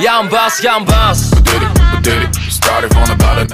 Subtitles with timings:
[0.00, 1.34] Young boss, young boss.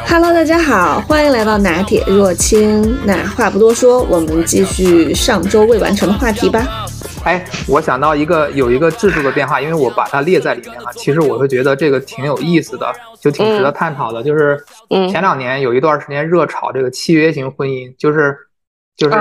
[0.06, 2.98] Hello，大家好，欢迎来到拿铁若清。
[3.06, 6.86] 那话不多说，我们继续上周未完成的话题吧。
[7.24, 10.90] 哎，我想到一个有一个制度的变化，因为我把它列在里面了。
[10.94, 14.22] 其实我会觉得这个挺有意思的，就挺值得探讨的。
[14.22, 18.36] 就是前两年有一段时间热炒这个契约型婚姻，就是
[18.98, 19.16] 就是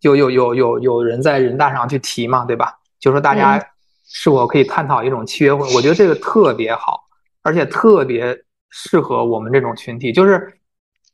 [0.00, 2.72] 有有有有有人在人大上去提嘛，对吧？
[2.98, 3.64] 就说大家
[4.06, 5.62] 是否可以探讨一种契约婚？
[5.74, 7.04] 我觉得这个特别好，
[7.42, 8.36] 而且特别
[8.70, 10.12] 适合我们这种群体。
[10.12, 10.58] 就是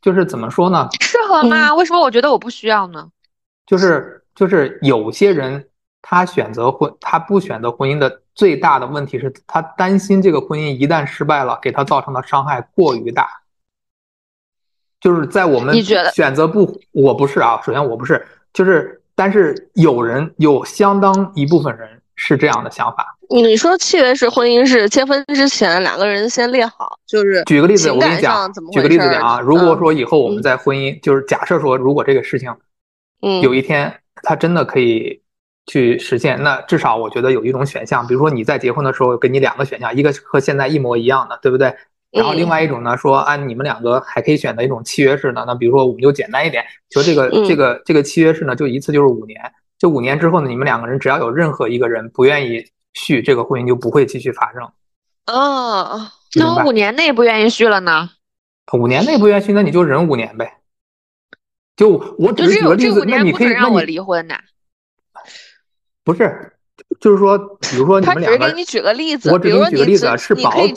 [0.00, 0.88] 就是怎么说呢？
[1.00, 1.74] 适合吗？
[1.74, 3.08] 为什么我觉得我不需要呢？
[3.66, 5.68] 就是就是有些人。
[6.04, 13.28] 他选择婚，他不选择婚姻的最大的问题是他担心这个婚姻一旦失败了，给他造成的伤害过于大。
[15.00, 15.80] 就是在我们
[16.12, 23.16] 选择不，我不是啊，首先我不是，就是，但是有人有相当一部分人是这样的想法。
[23.28, 32.54] 你说契约式婚姻是结婚之前两个人先列好，就是举个例子，我跟你讲，举个例子讲啊，如果说以后我们在婚姻，就是假设说，如果这个事情，
[33.22, 33.92] 嗯，有一天
[34.22, 35.20] 他真的可以。
[35.66, 41.72] 去实现，那至少我觉得有一种选项，比如说你在结婚的时候给你两个选项，一个和现在一模一样的，对不对？
[42.10, 49.40] 然后另外一种呢，说按你们两个还可以选择一种契约式的，那比如说我们就简单一点，就这个这个这个契约式呢，就一次就是五年，
[49.82, 54.62] 就五年之后呢，你们两个人只要有任何一个人不愿意续这个婚姻，就不会继续发生。
[55.26, 58.08] 哦，那我五年内不愿意续了呢？
[58.74, 60.58] 五年内不愿意续，那你就忍五年呗。
[61.74, 64.36] 就我只是举个例子，那你可以让我离婚的。
[66.04, 66.52] 不是，
[67.00, 70.72] 就是说，比如说你们两个，他只是给你举个例子，我只给你举个例子是保底，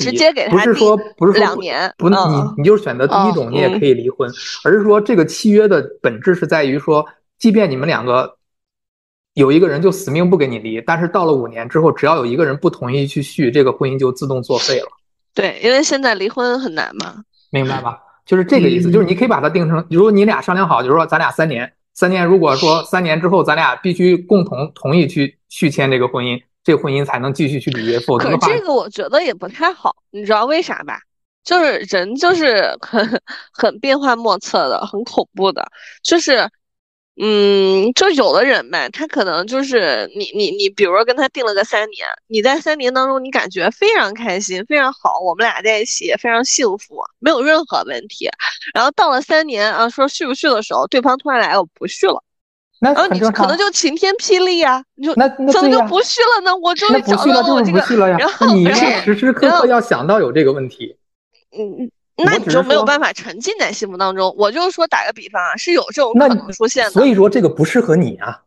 [0.50, 2.16] 不是说不是说两年，不，你
[2.58, 4.28] 你就是选择第一种，你也可以离婚，
[4.64, 7.06] 而是说这个契约的本质是在于说，
[7.38, 8.34] 即便你们两个
[9.36, 14.88] 有一个人就死命不跟你离，但是到了五年之后，只要有一个人不同意去续，这个婚姻就自动作废了。
[15.33, 17.17] 对，因为现在离婚很难嘛，
[17.50, 18.00] 明白吧？
[18.25, 21.72] 就是这个意思，就是你可以把它定成，如果你俩商量好，就是说咱俩三年。
[21.94, 30.97] 三年，如果说三年之后咱俩必须共同同意去续签这个婚姻，这个婚姻才能继续去履约，否则可这个我觉得也不太好，你知道为啥吧？
[31.44, 35.66] 就是人就是很很变幻莫测的，很恐怖的，
[36.01, 36.50] 就是。
[37.18, 48.30] 嗯，就有的人呗，他可能就是你你你，比如说跟他定了个三年，你在三年当中你感觉非常开心，非常好，我们俩在一起非常幸福，没有任何问题。
[48.74, 52.22] 然后到了三年啊，说续不续的时候，对方突然来我不续了，
[52.81, 56.54] 那你可能就晴天霹雳呀，你就那怎么就不续了呢？
[56.58, 60.98] 我终于找到了我这个，然后你时时刻刻要想到有这个问题，
[61.58, 61.90] 嗯。
[62.18, 64.34] 那你就没有办法沉浸在幸福当中。
[64.38, 66.92] 我就是说，打个比方啊，是有这种可能出现的。
[66.92, 68.42] 所以说这个不适合你啊。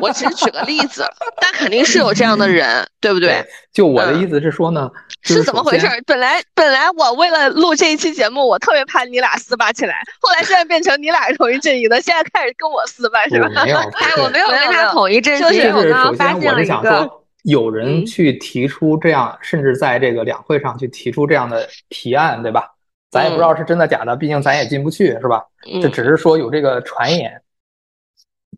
[0.00, 1.04] 我只是举个例子，
[1.40, 3.44] 但肯定是有这样的人， 对不对？
[3.72, 4.90] 就我的意思是说呢，
[5.22, 5.86] 是怎么回事？
[6.06, 13.48] 本来本来我为了录这一期节目，我特别怕你俩撕巴起来，后来现在变成你俩是同一阵营的，现在开始跟我撕巴是吧？
[13.64, 15.40] 没有， 哎，我没有跟他统一阵营。
[15.40, 17.19] 就是我刚刚发现了一个。
[17.44, 22.70] 有人去提出这样，甚至在这个两会上去提出这样的提案，对吧？
[23.10, 25.44] 咱也不知道是真的假的，毕竟咱也进不去，是吧？
[25.80, 27.42] 这只是说有这个传言。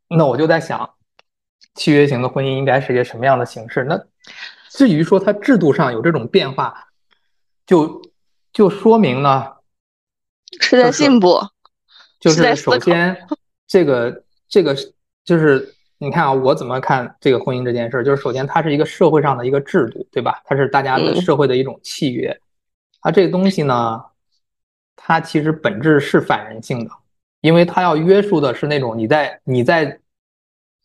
[0.09, 0.89] 那我就在想，
[1.75, 3.85] 契约型的婚姻应该是一个什么样的形式？
[3.85, 3.99] 那
[4.71, 6.89] 至于说它制度上有这种变化，
[7.67, 8.03] 就
[8.53, 9.47] 就说明呢
[10.61, 11.41] 是在进步。
[12.19, 13.17] 就是首先，
[13.67, 14.77] 这个这个
[15.25, 15.75] 就是。
[16.03, 18.03] 你看啊，我怎么看这个婚姻这件事儿？
[18.03, 20.43] 就是首先，它是一个社会上的一个制度，对吧？
[20.45, 22.37] 它是大家的社会的一种契约。
[23.01, 24.03] 它这个东西呢，
[24.97, 26.91] 它其实本质是反人性的，
[27.41, 29.97] 因为它要约束的是那种你在你在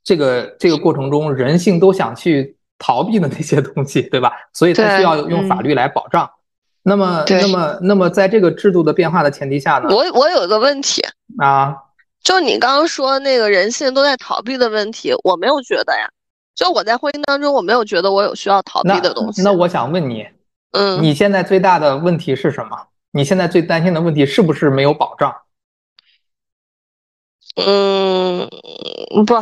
[0.03, 4.33] 这个这个过程中，人性都想去逃避的那些东西，对吧？
[4.53, 6.29] 所以它需要用法律来保障。
[6.83, 9.89] 那么，那么，那么，在这个制度的变化的前提下呢？
[9.89, 11.01] 我我有个问题
[11.39, 11.75] 啊。
[12.23, 16.09] 就你刚刚说那个人性都在逃避的问题，我没有觉得呀。
[16.55, 19.43] 就我在婚姻当中，我没有觉得我有需要逃避的东西。
[19.43, 20.27] 那我想问你，
[20.71, 22.75] 嗯，你现在最大的问题是什么？
[23.11, 25.33] 你现在最担心的问题是不是没有保障？
[27.55, 28.49] 嗯，
[29.25, 29.35] 不，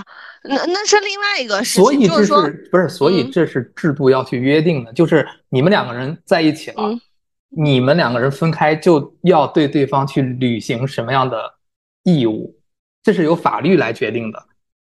[0.44, 1.84] 那那是另外一个事情。
[1.84, 2.90] 所以这是不是？
[2.90, 6.98] 所以这是制度要去约定的，就是你们两个人在一起了，
[7.50, 11.56] 你们两个人分开就要对对方去履行什么样的
[12.04, 12.54] 义务？
[13.06, 14.48] 这是由法律来决定的，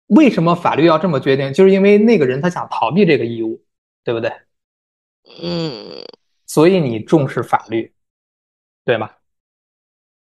[0.08, 1.54] 为什么法律要这么决定？
[1.54, 3.64] 就是因为那个人他想逃避这个义务，
[4.04, 4.30] 对不对？
[5.42, 6.04] 嗯，
[6.46, 7.94] 所以你重视法律，
[8.84, 9.10] 对吗？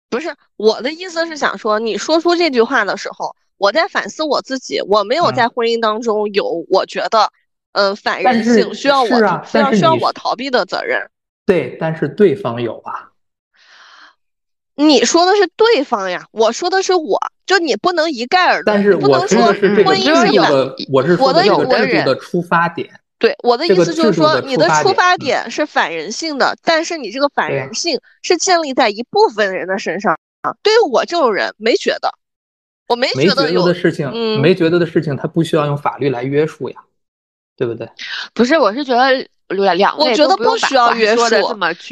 [0.10, 7.32] 不是，我的意思是想说，你说出这句话的时候，我在反思我自己，我没有在婚姻当中有我觉得，
[7.72, 9.08] 嗯反人性，需要我
[9.46, 11.10] 需要需要我逃避的责任。
[11.46, 13.07] 对，但是对方有啊。
[14.78, 18.66] 你说的是对方呀，我说的是我，就你不能一概而论。
[18.66, 20.44] 但是不能说婚姻是有，
[20.94, 22.88] 我是我的有的人的出发点。
[23.18, 30.56] 对，我的意思就是说，你的出发点是反人性的，但是你这个反人性是建立在一部分人的身上啊。
[30.62, 32.14] 对于我这种人，没觉得，
[32.88, 36.76] 我没觉得有的事情，没觉得的事情，他不需要用法律来约束呀，
[37.58, 37.90] 对不对？
[38.36, 41.28] 不是，我是觉得两两我觉得不需要约束，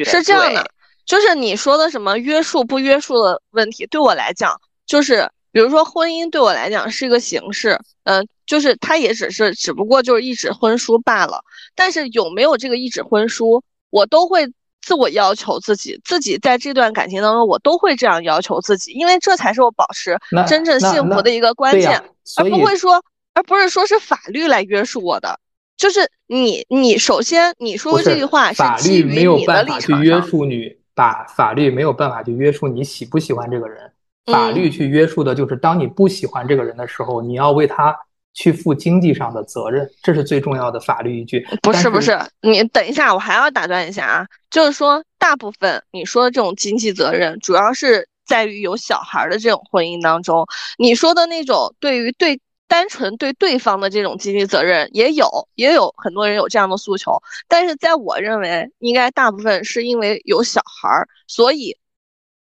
[0.03, 0.69] 是这样的。
[1.06, 11.42] 就是你说的什么约束不约束的问题，对我来讲，就是比如说婚姻对我来讲是一个形式，嗯，就是它也只是只不过就是一纸婚书罢了。
[11.75, 20.18] 但是有没有这个一纸婚书，我都会自我要求自己，自己在这段感情当中，我都会这样要求自己，因为这才是我保持
[20.48, 22.04] 真正幸福的一个关键，
[22.38, 23.04] 而不会说，
[23.34, 25.40] 而不是说是法律来约束我的。
[25.78, 30.78] 就是你，你首先你说的这句话是基于你的立场去约束你。
[30.95, 33.92] 把法律没有办法去约束你喜不喜欢这个人，
[34.31, 37.95] 法律去约束的就是当你不喜欢这个人的时候，你要为他
[38.33, 41.45] 去负经济上的责任，这是最重要的法律依据。
[41.62, 50.47] 不是不是，你等一下，我还要打断一下啊，就是说大部分你说的这种经济责任，主要是在于有小孩的这种婚姻当中，
[50.77, 52.39] 你说的那种对于对。
[52.67, 61.77] 单纯对对方的这种经济责任也有，也有很多人有这样的诉求，但是在我认为，应该大部分是因为有小孩儿，所以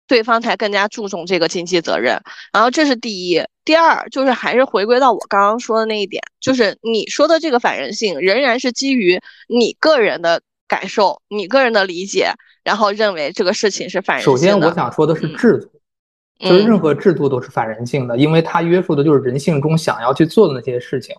[0.07, 2.21] 对方才更加注重这个经济责任。
[2.53, 12.31] 然后这是第一，第二就是还是回归到我刚刚说的那一点，就是你说的这个反人性，仍然是基于你个人的感受、你个人的理解，
[12.63, 14.39] 然后认为这个事情是反人性的。
[14.39, 15.80] 首先，我想说的是制度。
[16.41, 21.15] 就是任何制度都是反人性的，因为它约束的就是人性中想要去做的那些事情。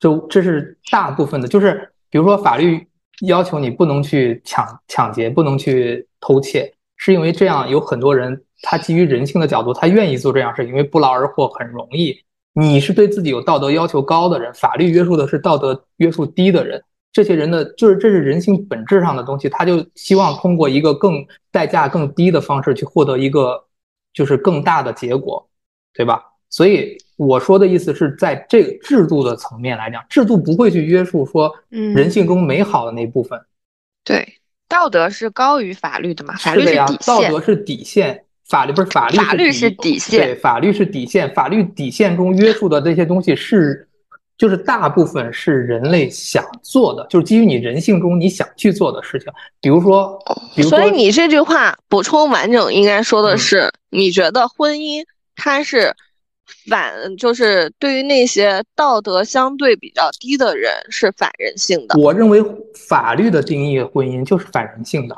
[0.00, 2.84] 就这是大部分的，就是比如说法律
[3.22, 12.14] 要求你不能去抢抢劫，不能去偷窃，是因为这样有很多人他基于人性的角度，他愿意做这样事，因为不劳而获很容易。
[12.54, 16.82] 你是对自己有道德要求高的人，法律约束的是道德约束低的人，
[17.12, 23.64] 这些人的就是这是人性本质上的东西，他就希望通过一个更代价更低的方式去获得一个。
[24.14, 25.46] 就是更大的结果，
[25.92, 26.22] 对吧？
[26.48, 33.38] 所以我说的意思是在这个制度的层面来讲，制度不会去约束说人性中美好的那部分。
[34.04, 34.26] 对，
[34.68, 36.34] 道德是高于法律的嘛？
[36.36, 37.06] 法律是底线。
[37.06, 39.16] 道德是底线，法律不是法律。
[39.16, 40.20] 法律是底线。
[40.20, 41.34] 对，法律是底线。
[41.34, 43.86] 法律底线中约束的这些东西是。
[44.36, 50.18] 就是大部分是人类想做的，就是基于你人性中你想去做的事情，比如说，
[50.56, 55.04] 比如说，所以你这句话补充完整，应该说的是，你觉得婚姻
[55.36, 55.94] 它是
[56.68, 61.96] 反，就是对于那些道德相对比较低的人是反人性的。
[61.96, 62.44] 我认为
[62.88, 65.16] 法律的定义婚姻就是反人性的。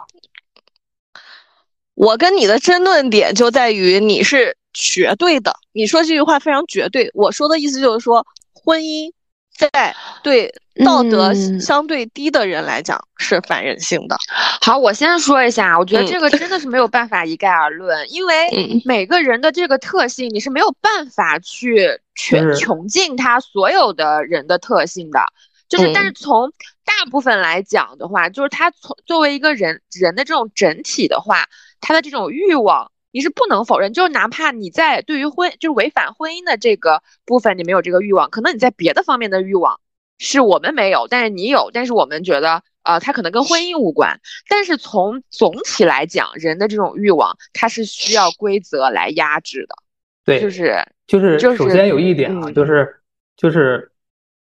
[1.95, 7.11] 我跟你的争论点就在于你是绝对的，你说这句话非常绝对。
[7.15, 8.27] 我说的意思就是说。
[8.67, 9.13] 婚姻
[9.57, 10.53] 在对
[10.85, 14.19] 道德相对低的人来讲是反人性的。
[14.61, 25.21] 好，我先说一下，我觉得这个真的是没有办法一概而论，因为每个人的这个特性你是没有办法去全穷尽他所有的人的特性的。
[25.69, 26.53] 就是，但是从
[26.85, 31.47] 大部分来讲的话，就是他从作为一个人人的这种整体的话，
[31.81, 32.91] 他的这种欲望。
[33.17, 39.81] 你是不能否认，就是哪怕你在对于婚，就是违反婚姻的这个部分，你没有这个欲望，可能你在别的方面的欲望
[40.19, 44.21] 是我们没有，但是你有，但是我们觉得，呃，它可能跟婚姻无关。
[44.51, 49.75] 但是从总体来讲，人的这种欲望，它是需要规则来压制的。
[50.23, 51.57] 对，就是就是就是。
[51.57, 52.97] 首先有一点啊，就是
[53.35, 53.93] 就是，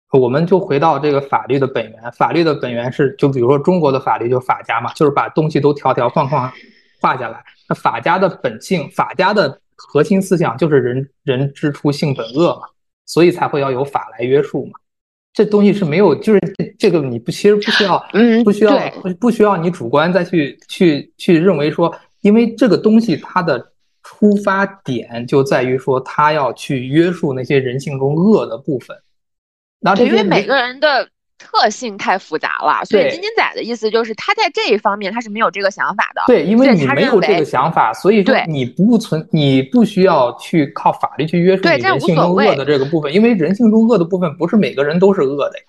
[0.09, 6.49] 我们就回到这个法律的本源，法律的本源是，就比如说中国的法律就法家嘛，就是把东西都条条框框
[7.01, 7.43] 画下来。
[7.67, 12.67] 那法家的本性，法家的核心思想就是人人之初性本恶嘛，
[13.05, 14.71] 所以才会要有法来约束嘛。
[15.33, 16.39] 这东西是没有，就是
[16.77, 23.71] 这个你不其实不需要，嗯，不需要不不需要你主观再去去去认为说，因为这个东西它的
[24.03, 28.95] 出发点就在于说，它要去约束那些人性中恶的部分。
[29.79, 31.09] 那因为每个人的。
[31.43, 36.21] 特性太复杂了，所以金金仔的意思就是他在这一方面他是没有这个想法的。
[36.27, 45.65] 对，因为你没有这个想法，所以说你不存，你不需要去靠法律去约束你人性中恶的这个部分，因为人性中恶的部分不是每个人都是恶的呀。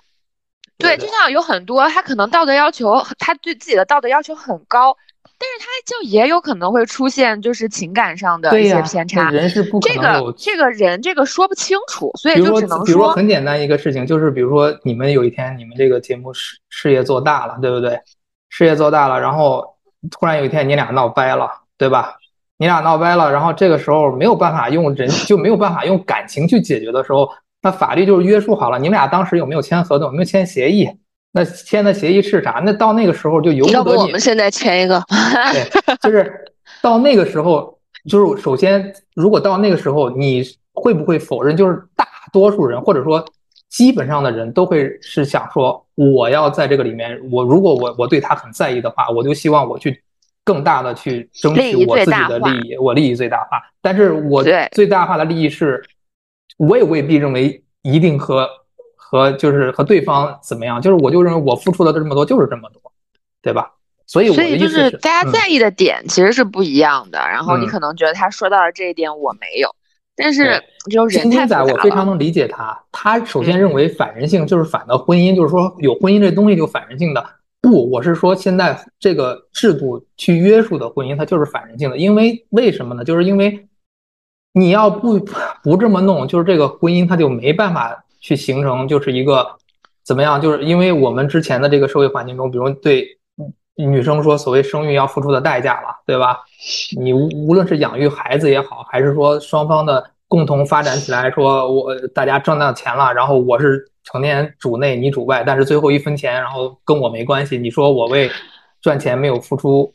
[0.79, 4.97] 对，就像有很多他可能道德要求，他对自己的道德要求很高，
[5.45, 9.31] 但是他就也有可能会出现就是情感上的一些偏差。
[9.31, 18.01] 人是不可能这个这个人这个说不清楚，所以就只能说，比如说很简单一个事情，就是比如说你们有一天你们这个节目事事业做大了，对不对？
[18.49, 19.65] 事业做大了，然后
[20.11, 22.17] 突然有一天你俩闹掰了，对吧？
[22.57, 27.29] 你俩闹掰了，然后这个时候没有办法用人就没有办法用感情去解决的时候，
[27.61, 30.89] 那法律就是约束好了，你们俩当时有没有签合同，有没有签协议？
[31.37, 32.63] 那签的协议是啥？
[32.65, 34.03] 那到那个时候就由不得你。
[34.03, 35.03] 我们现在签一个。
[35.53, 36.33] 对，就是
[36.81, 37.77] 到那个时候，
[38.09, 41.57] 就是首先，如果到那个时候，你会不会否认？
[41.57, 43.25] 就是大多数人，或者说
[43.69, 50.01] 基本上的人都会是想说，我要在这个里面，我如果我我对他很在意的话，我就希望我去
[50.45, 53.61] 更大的去争取我自己的利益，我利益最大化。
[53.83, 55.83] 但是我最大化的利益是，
[56.59, 58.49] 我也未必认为一定和。
[59.15, 62.83] 和就是和对方怎么样，就是我就认为我付出的这么多就是这么多，
[63.41, 63.71] 对吧？
[64.09, 67.19] 所以我的意思是，大家在意的点其实是不一样的。
[67.21, 69.73] 然后你可能觉得他说到了这一点我没有，
[70.17, 72.77] 但是就人太仔，我非常能理解他。
[72.91, 77.25] 他首先认为反人性就是反的婚姻，就是说有婚姻这东西就反人性的。
[77.61, 81.97] 不，我是说现在这个制度去约束的婚姻，它就是反人性的。
[81.97, 83.05] 因为为什么呢？
[83.05, 83.69] 就是因为
[84.53, 85.21] 你要不
[85.63, 88.04] 不这么弄，就是这个婚姻它就没办法。
[88.25, 89.47] 去形成就是一个
[90.03, 90.41] 怎么样？
[90.41, 93.07] 就是因为我们之前的这个社会环境中，比如对
[93.77, 96.41] 女生说所谓生育要付出的代价了，对吧？
[96.99, 107.59] 你无无论是养育孩子也好，还是说双方的共同发展起来，说我大家挣到钱了，然后我是成天主内你主外，但是最后一分钱然后跟我没关系。
[107.59, 108.31] 你说我为
[108.81, 109.93] 赚钱没有付出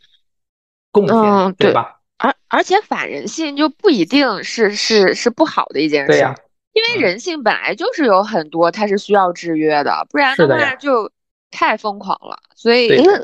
[0.91, 1.95] 贡献，对吧？
[2.19, 6.11] 而而且反人性就不一定是是是不好的一件事。
[6.11, 6.35] 对呀。
[6.79, 11.11] 因为人性本来就是有很多，它是需要制约的，不然的话就
[11.51, 12.37] 太疯狂了。
[12.55, 13.19] 所以那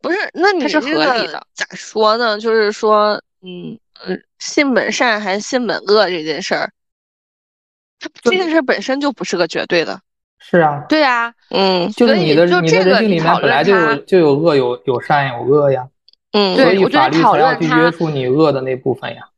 [0.00, 1.46] 不是，那你是合理的。
[1.54, 2.38] 咋说呢？
[2.38, 6.70] 就是说，嗯嗯，性本善还是性本恶这件事儿，
[8.00, 10.00] 它这件事本身就不是个绝对的。
[10.38, 15.88] 是啊，对啊，嗯，就是你的你的人性里面本来就有就有恶有有善有恶呀。
[16.32, 19.28] 嗯，所以法律才要去约束你恶的那部分呀。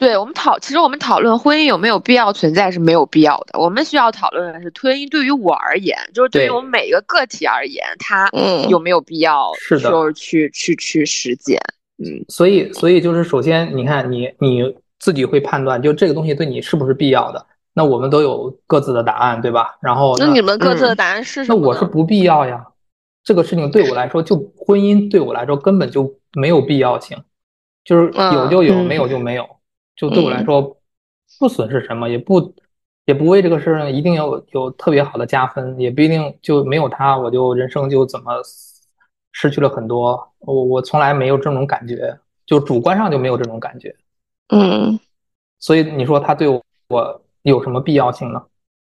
[0.00, 3.60] 对我们讨，其实我们讨论婚姻有没有必要存在是没有必要的。
[3.60, 8.26] 我们需要讨论的是，婚姻对于我而言，就是对于我们每一个个体而言，它
[8.70, 11.60] 有没有必要，是的，就是去去去实践。
[11.98, 17.46] 嗯，所以所以就是首先，你看你你自己会判断，就这个东西对你是不是必要的？
[17.74, 19.76] 那我们都有各自的答案，对吧？
[19.82, 21.60] 然后那你们各自的答案是什么？
[21.60, 22.64] 那我是不必要呀。
[23.22, 27.18] 这个事情对我来说，就婚姻对我来说根本就没有必要性，
[27.84, 29.46] 就是有就有，没有就没有。
[30.00, 30.80] 就对我来说，
[31.38, 32.54] 不损失什么，也不
[33.04, 38.32] 也不为这个事儿一定要有特别好的加分，也不一定就没有他，我就人生就怎么
[39.32, 40.32] 失去了很多。
[40.38, 43.94] 我我从来没有这种感觉，就主观上就没有这种感觉。
[44.48, 44.98] 嗯，
[45.58, 46.48] 所以你说他对
[46.88, 48.42] 我有什么必要性呢？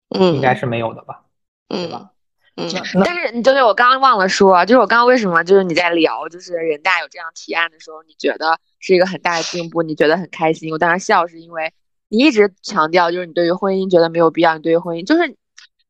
[0.09, 1.23] 嗯，应该是没有的吧？
[1.69, 2.11] 嗯，对吧？
[2.55, 2.69] 嗯，
[3.05, 8.59] 但是你就是我刚刚忘了说，就是我刚刚为什么就是你在聊，就是人大有这样提案的时候，你觉得？
[8.83, 10.71] 是一个很大的进步，你觉得很开心。
[10.71, 11.71] 我当时笑是因为
[12.09, 15.35] 你一直强调，就是你对于婚姻觉得没有必要，你对于婚姻就是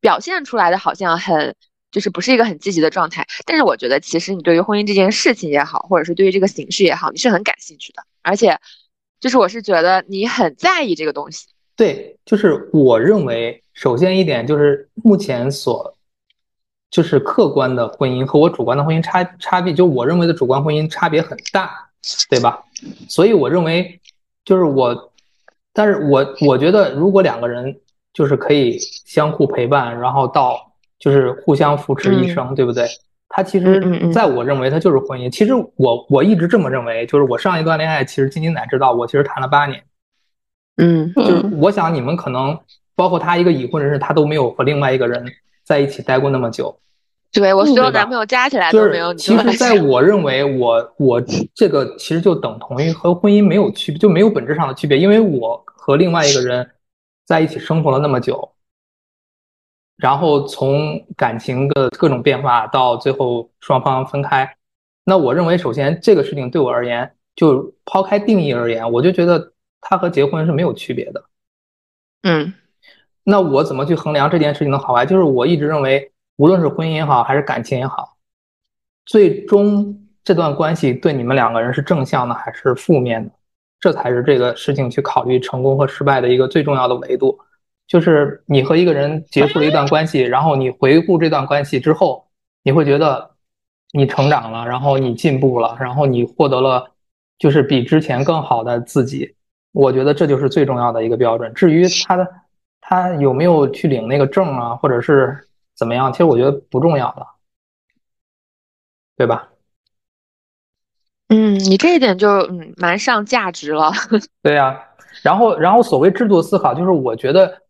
[0.02, 1.56] 表现出来的好像很
[1.90, 3.26] 就是不是一个很积极的状态。
[3.46, 8.60] 但是我觉得其实你对于婚姻这件事情也好，或者是对于这个形式也好，你是很感兴趣的，而且
[9.22, 11.48] 就是我是觉得你很在意这个东西。
[11.78, 15.96] 对，就是我认为首先一点就是目前所
[16.92, 21.88] 就是客观的婚姻和我主观的婚姻差差别，就我认为的主观婚姻差别很大。
[22.32, 22.60] 对吧？
[23.08, 24.02] 所以我认为，
[24.44, 25.12] 就是我，
[25.72, 27.80] 但是我我觉得，如果两个人
[28.12, 32.88] 就是可以相互陪伴，然后到就是互相扶持一生，对不对？
[33.30, 35.30] 他其实在我认为，他就是婚姻。
[35.30, 39.84] 其实我我一直这么认为，就是我上一段恋爱，其实金金奶知道，我其实谈了八年。
[40.78, 42.58] 嗯，就是我想你们可能
[42.96, 45.24] 包括他一个已婚人士，他都没有和另外一个人
[45.64, 46.78] 在一起待过那么久。
[47.32, 49.20] 对我所有男朋友加起来都没有你。
[49.20, 51.22] 其实，在 我认为，我我
[51.56, 55.00] 这个其实就等同于和婚姻没有区别，就没有本质上的区别。
[55.00, 56.70] 因为我和另外一个人
[57.26, 58.54] 在一起生活了那么久，
[59.96, 64.58] 然后从感情的各种变化到最后双方分开，
[65.06, 71.24] 那我认为，首先这个事情对我而言，就抛开定义而言，我就觉得它和结婚是没有区别的。
[72.24, 72.54] 嗯，
[73.24, 75.06] 那我怎么去衡量这件事情的好坏？
[75.06, 76.12] 就是我一直认为。
[76.38, 78.18] 无论是婚姻也好，还是感情也好，
[79.06, 83.32] 最终这段关系对你们两个人是正向的还是负面的，
[83.80, 87.38] 这才是这个事情去考虑成功和失败的一个最重要的维度。
[87.88, 92.26] 就是你和一个人结束了一段关系，然后你回顾这段关系之后，
[92.64, 93.30] 你会觉得
[93.94, 96.90] 你成长了，然后你进步了，然后你获得了
[97.38, 99.36] 就是比之前更好的自己，
[99.74, 101.54] 我觉得这就是最重要的一个标准。
[101.54, 102.28] 至于他的
[102.92, 107.26] 他有没有去领那个证啊，或者是怎么样，其实我觉得不重要了，
[109.16, 109.48] 对吧？
[111.30, 113.94] 嗯，你这一点就嗯蛮上价值了。
[114.44, 114.78] 对呀，
[115.24, 117.62] 然后然后所谓制度思考，就是我觉得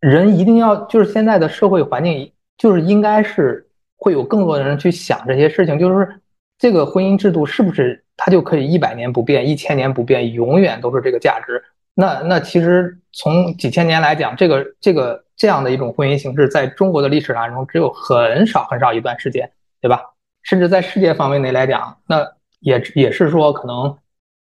[0.00, 3.64] 人一定要就是现在的社会环境，就是应该是
[3.96, 6.20] 会有更多的人去想这些事情，就是
[6.58, 11.62] 这个婚姻制度是不是它就可以一百年不变、一千年不变，永远都是这个价值？
[12.00, 19.50] 那那其实从几千年来讲，这个这个这样的一种婚姻形式，在中国的历史当中只有很少很少一段时间，
[19.80, 20.00] 对吧？
[20.44, 22.24] 甚至在世界范围内来讲，那。
[22.60, 23.96] 也也是说，可能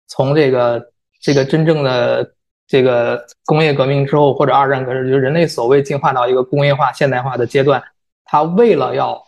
[0.07, 0.81] 从这个
[1.21, 2.35] 这个真正的
[2.65, 7.83] 这个工业革命之后，或者二战革命，就是人类所谓进化到一个工业化现代化的阶段，
[8.25, 9.21] 它为了要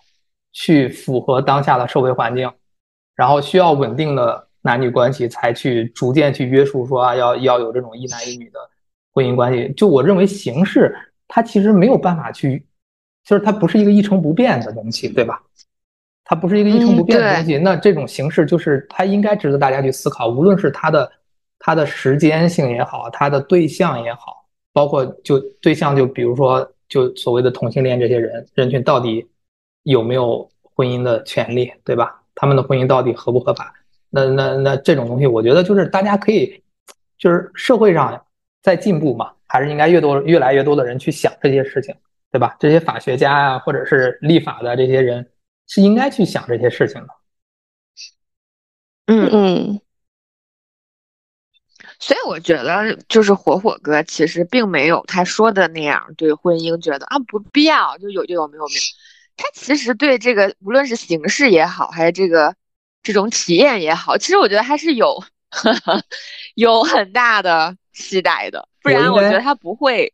[0.52, 2.48] 去符合当下的社会环境，
[3.16, 8.58] 然后需要稳定的男女关系，才去逐渐去约束说啊，要要有这种一男一女的
[9.12, 9.72] 婚姻关系。
[9.76, 10.92] 就我认为形式
[11.28, 12.66] 它其实没有办法去，
[13.24, 15.40] 就是它不是一个一成不变的东西，对吧？
[16.24, 20.28] 它不是一个一成不变的东西，那这种形式就是它应该值得大家去思考。
[20.28, 21.10] 无论是它的
[21.60, 29.24] 它的时间性也好，它的对象也好，包括就对象就比如说就所谓的同性恋这些人人群到底
[29.84, 32.20] 有没有婚姻的权利，对吧？
[32.34, 33.72] 他们的婚姻到底合不合法？
[34.16, 36.62] 那那那这种东西，我觉得就是大家可以
[37.18, 38.26] 就是社会上
[38.62, 41.94] 在进步嘛，还是应该越多越来越多的人去想这些事情，
[42.32, 42.56] 对吧？
[42.58, 45.30] 这些法学家啊，或者是立法的这些人。
[45.68, 47.08] 是应该去想这些事情的，
[49.06, 49.80] 嗯嗯，
[51.98, 58.80] 所以我觉得就是火火哥其实并没有他说的那样对婚姻觉得啊不必要就有就有没有没有，
[59.36, 62.54] 他其实对这个无论是形式也好，还是这个
[63.12, 65.22] 这种体验也好，其实我觉得还是有
[66.56, 70.12] 有很大的期待的，不然我觉得他不会。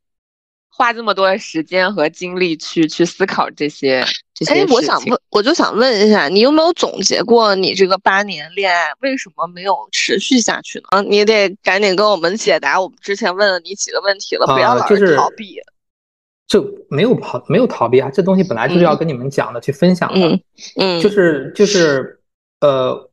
[0.74, 11.02] 花这么多时间和精力去去思考这些这些哎，我想问，我就想问一下，你有没有总结过你这个八年恋爱为什么没有持续下去呢？
[11.02, 15.60] 你得赶紧跟我们解答我们之前问了你几个问题了，不要老是逃避。
[16.48, 20.40] 就没有逃没有逃避啊，这东西本来就是要跟你们讲的，去分享的。
[20.76, 22.18] 嗯，就是就是
[22.62, 23.10] 呃，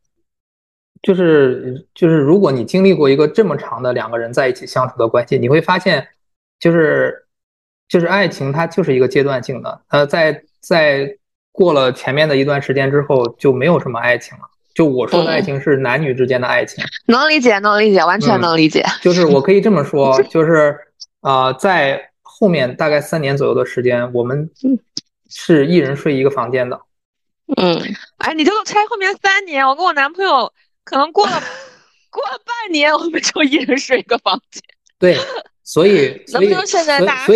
[1.02, 6.08] 就是就是，如果你经历过一个这么长的两个人在一起相处的关系，你会发现，
[6.58, 7.26] 就是。
[7.92, 9.82] 就是爱情，它就是一个阶段性的。
[9.88, 11.18] 呃，在在
[11.52, 14.44] 过了前面的一段时间之后，就没有什么爱情了。
[14.76, 18.86] 就我说的爱情是男女之间的爱情，能理解，能理解，完全能理解。
[19.02, 20.78] 就是我可以这么说， 就是
[21.22, 24.48] 啊，在后面大概三年左右的时间，我们
[25.28, 26.80] 是一人睡一个房间的。
[27.58, 27.82] 嗯，
[28.18, 30.52] 哎，你这个拆后面三年，我跟我男朋友
[30.84, 31.32] 可能过了
[32.12, 34.62] 过了半年，我们就一人睡一个房间。
[34.98, 35.18] 对。
[35.62, 37.28] 所以， 所以，所以，其实大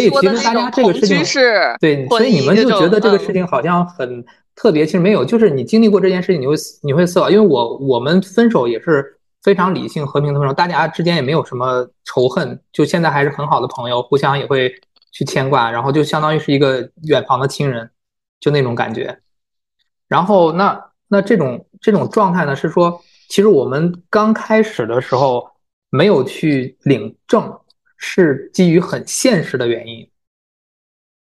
[0.52, 14.73] 家这个事情是，对，所以你们就觉得这个事情好像很特别，其实没有，就是你经历过这件事情，你会你会思考，因为我我们分手也是非常理性和平的分手，大家之间也没有什么仇恨，就现在还是很好的朋友，互相也会
[15.12, 17.88] 去牵挂，然后就相当于是一个远房的亲人，
[18.39, 19.15] 就那种感觉。
[20.13, 20.65] 然后那
[21.08, 25.49] 那这种这种状态呢，是说，其实我们刚开始的时候
[25.89, 27.41] 没有去领证。
[28.06, 30.06] 是基于很现实的原因，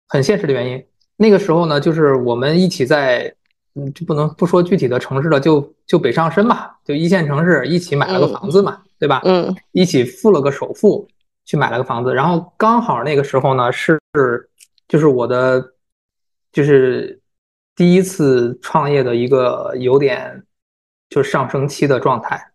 [0.09, 0.85] 很现实的原因。
[1.15, 3.33] 那个时候呢，就是我们一起在，
[3.75, 9.21] 嗯，就不能不说具体的城市了，就就北上深吧，就一线城市一起买了个房子嘛，对吧？
[9.23, 11.07] 嗯，一起付了个首付
[11.45, 13.97] 去买了个房子，然后刚好那个时候呢是，
[14.89, 15.63] 就是我的，
[16.51, 17.17] 就是
[17.75, 20.43] 第一次创业的一个有点
[21.09, 22.51] 就上升期的状态。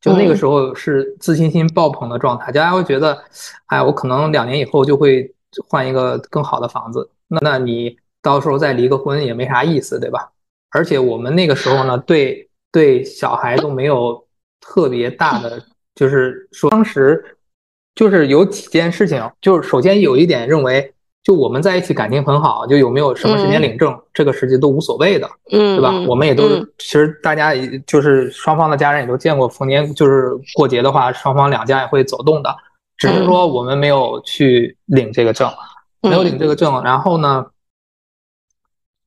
[0.00, 3.18] 就那个时候是自信心爆棚的状态，大家会觉得，
[3.66, 5.34] 哎，我可能两年以后就会
[5.68, 10.30] 换一个更好的房子，那那你到时候再离个婚也没啥意思，对吧？
[10.70, 14.24] 而且我们那个时候呢，对对小孩都没有
[14.60, 15.60] 特别大的，
[15.96, 17.36] 就是说当时
[17.96, 20.94] 就是有几件事情，就是首先有一点认为。
[21.28, 25.92] 就我们在一起感情很好，就有没有什么时间领证，这个实际都无所谓的，嗯，对吧？
[26.08, 32.56] 我们也都是，其实大家也就是双方的家人也都见过，逢年就是过节的话，双方两家也会走动的，
[32.96, 35.52] 只是说我们没有去领这个证，
[36.00, 36.82] 没有领这个证。
[36.82, 37.44] 然后呢，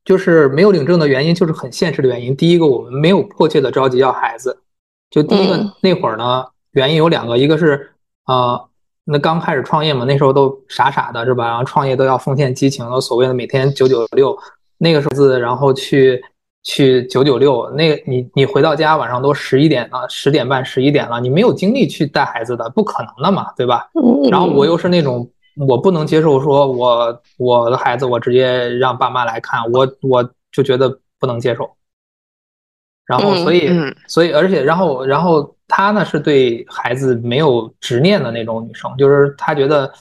[0.06, 2.36] 就是没有领证的原因就是很现实的原因。
[2.36, 4.62] 第一个，我们没有迫切的着急要孩子，
[5.10, 7.90] 就第一个那会儿呢，原因有两个，一个是
[8.28, 8.68] 呃。
[9.04, 11.48] 那刚开始创业嘛，那时候都傻傻的，是吧？
[11.48, 14.38] 然后创业都要奉献激情了，所谓的每天九九六，
[14.78, 16.22] 那个时候子，然后去
[16.64, 23.90] 去九九六，那个你你回到家晚上都十一点了，十点半十一点了，你没有精力去带孩子的，不可能的嘛，对吧？
[24.30, 25.28] 然后我又是那种
[25.68, 31.70] 我不能接受说我我的孩子我直接让爸妈来看，我我就觉得不能接受。
[33.06, 33.70] 然后所以
[34.08, 39.92] 所以而且然后然后她呢是对孩子没有执念的那种女生，就是她觉得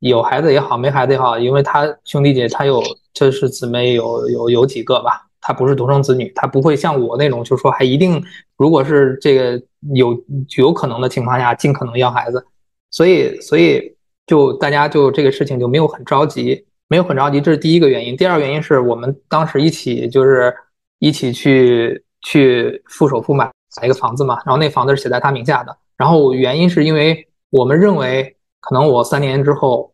[0.00, 2.82] 有孩子也好，没孩子也好，因为她兄弟姐她有
[3.14, 5.28] 就是姊妹有有有几个吧。
[5.44, 8.22] 她不是独生子女，她不会像我那种，就是说还一定，
[8.56, 9.60] 如果是这个
[9.92, 10.16] 有
[10.56, 12.46] 有可能的情况下，尽可能要孩子，
[12.92, 13.92] 所以所以
[14.24, 18.16] 就大家就这个事情就没有很着急，没有很着急，这是第一个原因。
[18.16, 20.54] 第二个原因是我们当时一起就是
[21.00, 29.92] 一起去去付首付买买一个房子嘛，然后那房子是写在他名下的，然后原因是因为我们认为可能我三年之后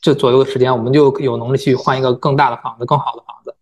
[0.00, 3.54] 这左右的时间，我们就有能力去换一个更大的房子，更好的房子。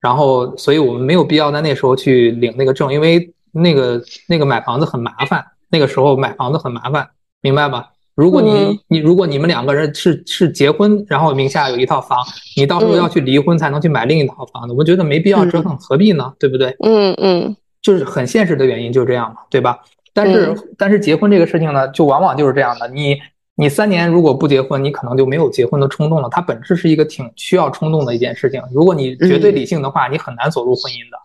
[0.00, 5.44] 然后，所以我们没有必要在那时候去领那个证，因为那个那个买房子很麻烦。
[5.68, 7.10] 那个时候买房子很麻烦，
[7.42, 7.92] 明白吧？
[8.20, 12.18] 如果你你如果你们两个人是是结婚，然后名下有一套房，
[12.56, 16.30] 你到时候要去离婚才能去买另一套房子，我觉得没必要折腾，何必呢？
[16.38, 16.76] 对不对？
[16.84, 19.78] 嗯嗯，就是很现实的原因，就这样嘛，对吧？
[20.12, 23.16] 但是但是结婚这个事情呢，就往往就是这样的，你。
[23.56, 26.30] 你三年如果不结婚，你可能就没有结婚的冲动了。
[26.30, 28.62] 它本质是一个挺需要冲动的一件事情。
[28.72, 31.18] 如果你绝对理性的话，你很难走入婚姻的。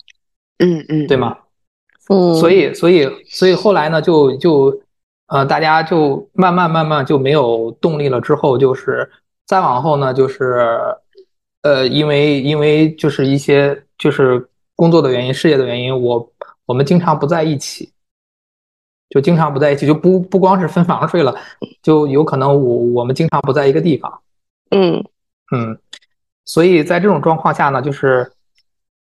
[0.66, 1.38] 嗯嗯，对吗？
[2.10, 2.36] 嗯。
[2.36, 4.82] 所以，所以，所以后来呢，就就
[5.28, 8.22] 呃，大家就慢慢慢慢就没有动力了。
[8.22, 9.10] 之后就是
[9.46, 10.62] 再往后呢，就是
[11.62, 16.32] 呃，因为因为就是一些就是工作的原因、事业的原因，我
[16.66, 17.92] 我们经常不在一起。
[19.10, 21.34] 就经常不在一起，就不不光是分房睡了，
[21.84, 24.22] 就有可能我我们经常不在一个地方。
[24.72, 25.02] 嗯
[25.56, 25.78] 嗯，
[26.44, 28.30] 所以在这种状况下呢，就是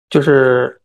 [0.09, 0.79] 就是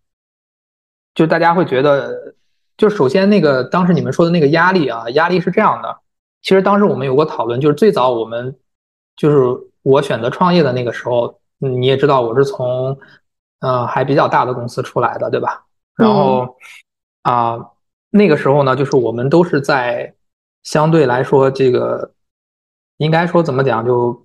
[1.14, 2.33] 就大家会觉得，
[2.78, 5.94] 就首先那个当时你们说的那个压力啊，压力是这样的。
[6.40, 8.56] 其实当时我们有过讨论，就是最早我们
[9.16, 9.36] 就是
[9.82, 12.98] 我选择创业的那个时候，你也知道我是从
[13.60, 15.66] 呃还比较大的公司出来的，对吧？
[15.94, 16.56] 然后
[17.20, 17.58] 啊。
[18.10, 20.14] 那个时候呢，就是我们都是在
[20.62, 22.10] 相对来说，这个
[22.96, 24.18] 应该说怎么讲，就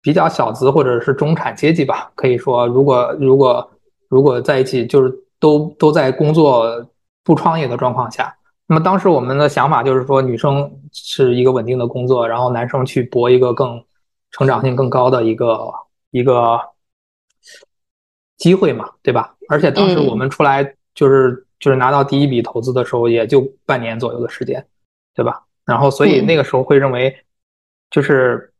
[0.00, 2.08] 比较小资或者是中产阶级吧。
[2.14, 3.68] 可以说，如果如果
[4.08, 6.88] 如果在一起，就是都都在工作
[7.26, 8.34] 不创业的状况下，
[8.66, 13.84] 那么当时我们的想法就是说，女生是一个稳定的工作，然后男生去搏一个更
[14.30, 15.74] 成长性更高的一个
[16.10, 16.58] 一个
[18.38, 19.34] 机会嘛，对吧？
[19.50, 21.42] 而且当时我们出来就是。
[21.58, 24.62] 就是拿到第一笔投资的时候，也就半年左右的时间，
[25.14, 25.42] 对吧？
[25.64, 27.24] 然后所以那个时候会认为，
[27.88, 28.52] 就是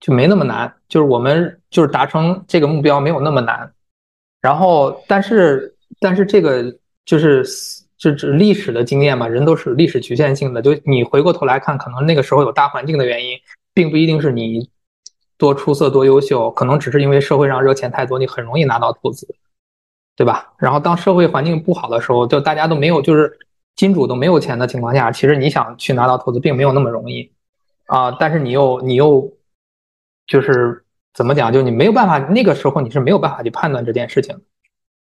[0.00, 3.72] 就没那么难，就是我们就是达成这个目标没有那么难。
[4.40, 6.76] 然后，但是但是这个
[7.10, 7.44] 就是
[7.98, 10.62] 就是历史的经验嘛，人都是历史局限性的。
[10.62, 13.36] 就你回过头来看，可能那个时候有大环境的原因，
[13.74, 14.70] 并不一定是你
[15.36, 19.26] 多出色多优秀，可能只是因为社会上热钱太多，你很容易拿到投资。
[20.16, 20.52] 对吧？
[20.58, 23.38] 然后当社会环境不好的时候，就大家都没有，就是
[23.74, 27.32] 金主都没有钱的情况下，其实你想去拿到投资，并没有那么容易
[27.86, 28.10] 啊。
[28.20, 29.32] 但是你又你又
[30.26, 31.50] 就是怎么讲？
[31.50, 34.38] 就你没有办法，那个时候你是没有办法去判断这件事情。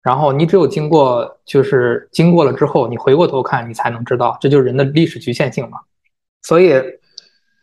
[0.02, 5.78] 然后你只有经过，就是经过了之后，你回过头看，你才能知道，这就是人的历史局限性嘛。
[6.42, 6.74] 所以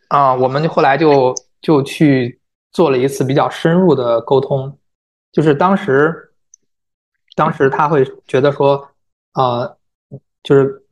[0.08, 2.40] 啊，我们就后来就就去
[2.72, 4.78] 做了一次比较深入的沟通，
[5.32, 6.24] 就是当时。
[7.34, 8.88] 当时他会觉得说，
[9.34, 9.78] 呃，
[10.42, 10.82] 就是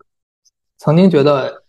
[0.77, 1.65] 曾经觉得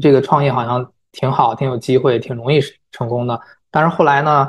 [0.00, 2.60] 这个创业好像挺好，挺有机会，挺容易
[2.92, 3.40] 成功的。
[3.72, 4.48] 但是后来呢，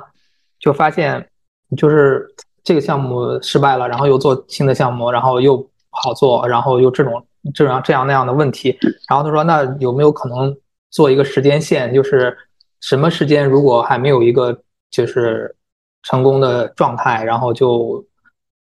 [0.60, 1.28] 就发现
[1.76, 2.32] 就是
[2.63, 8.78] 这个项目失败了，然后又做新的项目，然后又不好做，然后又这种这样这样那样的问题。
[9.10, 10.56] 然后他说，那有没有可能
[10.89, 12.38] 做一个时间线，就是
[12.82, 14.58] 什么时间如果还没有一个
[14.89, 15.56] 就是
[16.04, 18.06] 成功的状态，然后就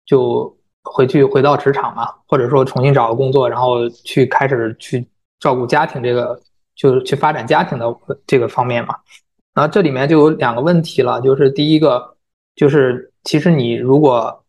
[0.07, 0.57] 就。
[0.85, 5.07] 回去回到职场嘛，或者说重新找个工作，然后去开始去
[5.39, 6.37] 照顾家庭，这个
[6.75, 7.87] 就是去发展家庭的
[8.27, 8.97] 这个方面嘛。
[9.55, 12.17] 然后这里面就有两个问题了，就是第一个
[12.57, 14.45] 就是其实你如果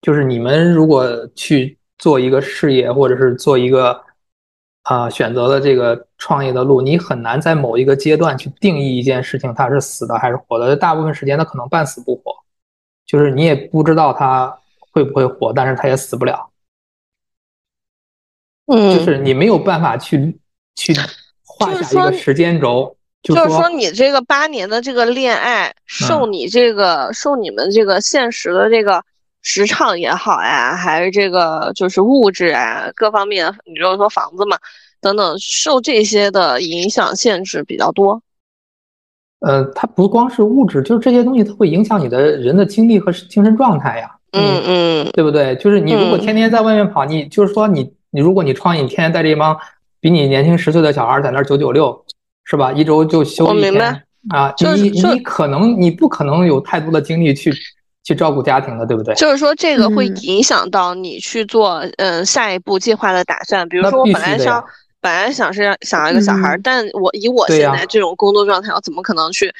[0.00, 4.02] 就是你们如果去做一个事业，或者是做一个
[4.82, 10.76] 啊选择的这个创业的路，你很难在某一个阶段去定义一件事情它是死的还是活的。
[10.76, 12.32] 大部分时间它可能半死不活，
[13.04, 14.58] 就是你也不知道它。
[14.92, 15.52] 会不会活？
[15.52, 16.50] 但是它也死不了。
[18.64, 20.40] 嗯，就是你没有办法去
[20.74, 20.94] 去
[21.44, 22.96] 画下一个时间轴。
[23.34, 29.02] 就是说，你这个八年的这个恋爱，受你这个受你们这个现实的这个
[29.42, 34.58] 职场也好呀，还是这个就是物质啊，各方面，你就是说房子嘛，
[35.00, 38.20] 等等，受这些的影响限制比较多。
[39.40, 44.10] 呃，它不光是物质，就是这些东西，它会影响你的人的精力和精神状态呀。
[44.32, 45.54] 嗯嗯，对不对？
[45.56, 49.56] 就是你如果天天在外面跑，你就是说你你如果你创业，你天天带着一帮
[50.00, 52.04] 比你年轻十岁的小孩在那九九六，
[52.46, 52.72] 是吧？
[52.72, 57.52] 一周就休一天啊，你你可能你不可能有太多的精力去
[58.02, 59.14] 去照顾家庭的，对不对？
[59.16, 64.64] 就是说这个会影响到你去做嗯下一步计划的打算，比如说我本来想。
[64.98, 69.52] 本来想是想要一个小孩，但我以我现在这种工作状态，我怎么可能去？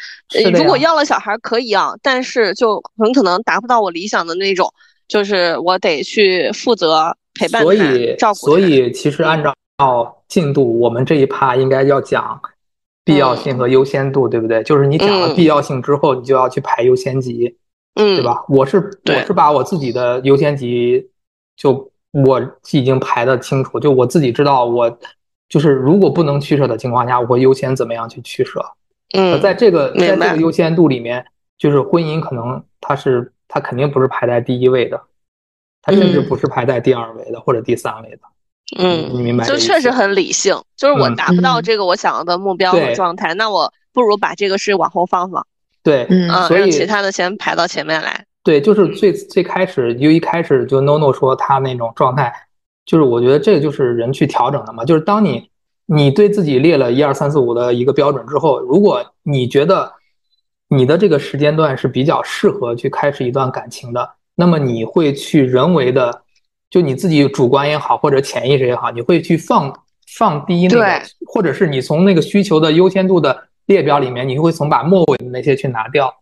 [0.53, 4.69] 如果要了小孩可以啊，但是就很可能达不到我理想的那种，
[5.07, 9.55] 就是我得去负责陪伴他、照顾所以其实按照
[10.27, 12.41] 进度，我们这一趴应该要讲
[13.07, 14.63] 必要性和优先度，对不对？
[14.65, 17.57] 就是你讲了必要性之后，你就要去排优先级，
[17.95, 18.45] 嗯，对吧？
[18.51, 21.09] 我是我是把我自己的优先级
[21.57, 22.39] 就我
[22.73, 24.99] 已经排的清楚，就我自己知道我。
[25.49, 28.61] 就是如果不能取舍的情况下，我会优先怎么样去取舍？
[29.17, 31.25] 嗯，在这个在这个优先度里面，
[31.57, 35.01] 就是婚姻可能它是它肯定不是排在第一位的，
[35.83, 38.19] 它甚至不是排在第二位的或者第三位的。
[38.79, 39.47] 嗯，你明白？
[39.47, 45.47] 就确实很理性，就是我达不到这个我想要的目标和状态，那我不如把这个事往后放放。
[45.83, 48.25] 对，嗯，所以其他的先排到前面来。
[48.43, 52.33] 对，就是最最开始就一开始就 NONO 说他那种状态。
[52.85, 55.51] 就是我觉得这个就是人去调整的嘛，就是当你
[55.87, 59.93] 你对自己列了一二三四五的一个标准之后，如果你觉得
[60.69, 66.23] 你的这个时间段是比较适合去开始一段感情的，那么你会去人为的，
[66.71, 69.73] 就你自己主观也好，或者潜意识也好，你会去放
[70.17, 76.15] 放低那个，或者是你从那个需求的优先度的列表里面，你会从把末尾的那些去拿掉，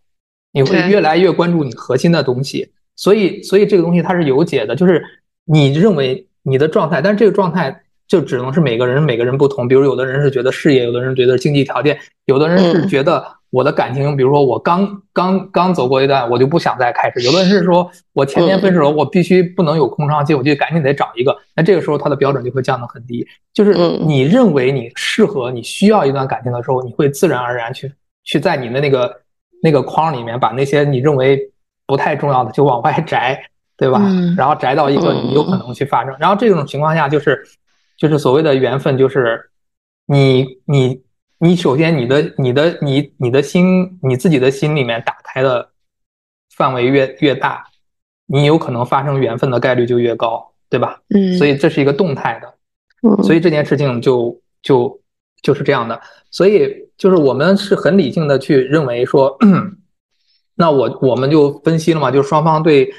[0.51, 2.71] 你会越来越关注你核心的东西。
[2.95, 5.03] 所以，所以这个东西它是有解的，就是
[5.45, 6.27] 你认为。
[6.47, 7.75] 你的状态，但是这个状态
[8.07, 9.67] 就只能是每个人每个人不同。
[9.67, 13.25] 比如有的人是觉得事业，有的人觉得经济条件，有的人是觉得
[13.55, 17.21] 我的感情，比如说我刚刚刚走过一段，我就不想再开始。
[17.21, 21.33] 有的人是说我前天分手，我必须不能有空窗期，我就赶紧得找一个。
[21.55, 23.25] 那这个时候他的标准就会降得很低。
[23.53, 23.73] 就是
[24.05, 27.89] 你认为你适合、你需要一段感情的时候，你会自然而然去
[28.25, 29.15] 去在你的那个
[29.63, 31.39] 那个框里面把那些你认为
[31.87, 33.41] 不太重要的就往外 摘。
[33.77, 33.99] 对吧？
[34.37, 37.45] 然后摘到一个你有可能去发生，然后这种情况下就是，
[37.97, 39.49] 就是所谓的缘分，就是
[40.07, 41.01] 你你
[41.39, 45.69] 你首先你的你的你你的心你自己的心里面打开的
[46.55, 47.65] 范围越越大，
[48.25, 50.99] 你有可能发生缘分的概率就越高，对吧？
[51.09, 54.99] 嗯，所以这是一个动态的，所以这件事情就就
[55.41, 55.99] 就是这样的，
[56.31, 59.37] 所以就是我们是很理性的去认为说，
[60.55, 62.93] 那我我们就分析了嘛，就是双方对。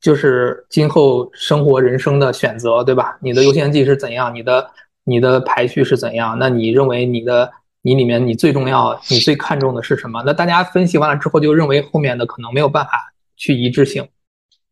[0.00, 3.18] 就是今后生活人生的选择，对吧？
[3.20, 4.34] 你的优先级是怎样？
[4.34, 4.70] 你的
[5.04, 6.38] 你的排序是怎样？
[6.38, 10.22] 那你认为你的你里面你最重要、你最看重的是什么？
[10.24, 14.06] 那大家分析完了之后，就认为后面的可能没有办法去一致性，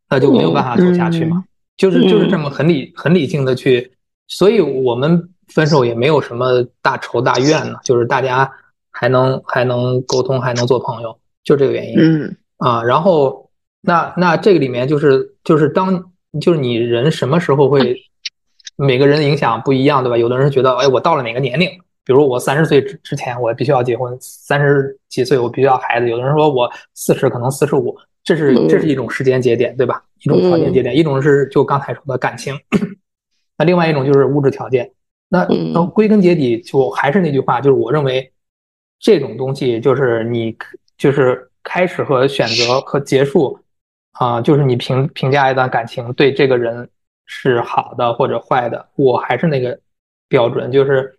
[0.09, 1.43] 那就没有办法走下去嘛。
[1.77, 3.91] 就是就是这么很理很理性的去，
[4.27, 8.51] 所以我们分手也没有什么大仇大怨呢，就是大家
[8.91, 11.95] 还能还能沟通，还能做朋友，就这个原因。
[11.97, 13.45] 嗯啊，然后。
[13.81, 17.95] 那那这个里面就是就是当就是你人什么时候会
[18.75, 20.17] 每个人的影响不一样，对吧？
[20.17, 21.69] 有的人觉得，哎，我到了哪个年龄，
[22.09, 26.09] 比如我三十岁之之前我必须要结婚，三十几岁我必须要孩子。
[26.09, 30.03] 有的人说我四十可能四十五，这是这是一种时间节点，对吧？
[30.23, 32.55] 一种条件节点，一种是就刚才说的感情，
[33.59, 34.91] 那另外一种就是物质条件。
[35.27, 38.33] 那那归根结底就还是那句话，就是我认为
[38.99, 40.57] 这种东西就是你
[40.97, 43.59] 就是开始和选择和结束。
[44.13, 46.89] 啊，就是你评评价一段感情对这个人
[47.27, 49.79] 是好的或者坏的，我还是那个
[50.27, 51.18] 标准，就是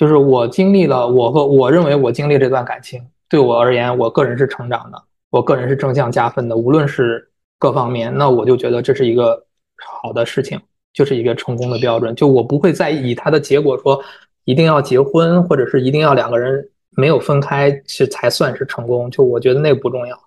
[0.00, 9.44] 就是我经历了，我和我认为我经历这段感情对我而言，我个人是成长的，我个人是正向加分的，无论是各方面，那我就觉得这是一个
[9.76, 10.58] 好的事情，
[10.94, 14.02] 就是一个成功的标准，就我不会在意他的结果，说
[14.44, 20.18] 一定要结婚，或者是一定要两个人没有分开是才算是成功，就我觉得那不重要，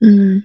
[0.00, 0.44] 嗯。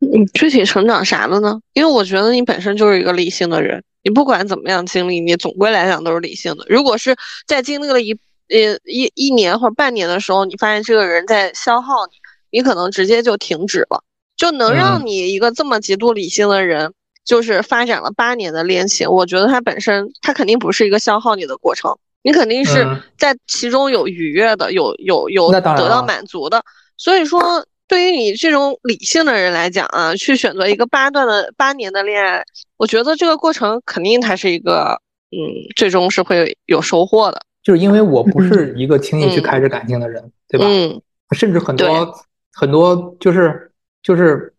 [0.00, 1.60] 你具体成长啥了呢？
[1.74, 6.64] 因为我觉得你本身就是一个理性的人，你不管怎么样经历，你总归来讲都是理性的。
[6.68, 8.12] 如果是在经历了一
[8.48, 12.12] 呃一一年或者半年的时候，你发现这个人在消耗你，
[12.50, 14.02] 你可能直接就停止了。
[14.36, 16.92] 就能让你一个这么极度理性的人，
[17.24, 22.86] 就是发展了八年的恋情，我觉得他本身他肯定不是一个消耗你的过程，你肯定是
[23.18, 26.62] 在其中有愉悦的，有有有得到满足的。
[26.96, 27.66] 所以说。
[27.88, 32.44] 对于你这种理性的人来讲啊，去选择一个八段的八年的恋爱，
[32.76, 35.38] 我觉得这个过程肯定它是一个，嗯，
[35.74, 37.40] 最终是会有收获的。
[37.62, 40.66] 就是因为我不是 一个轻易去开始感情的人，对吧？
[40.68, 41.00] 嗯，
[41.34, 42.14] 甚至很多
[42.52, 43.72] 很多就是
[44.02, 44.54] 就是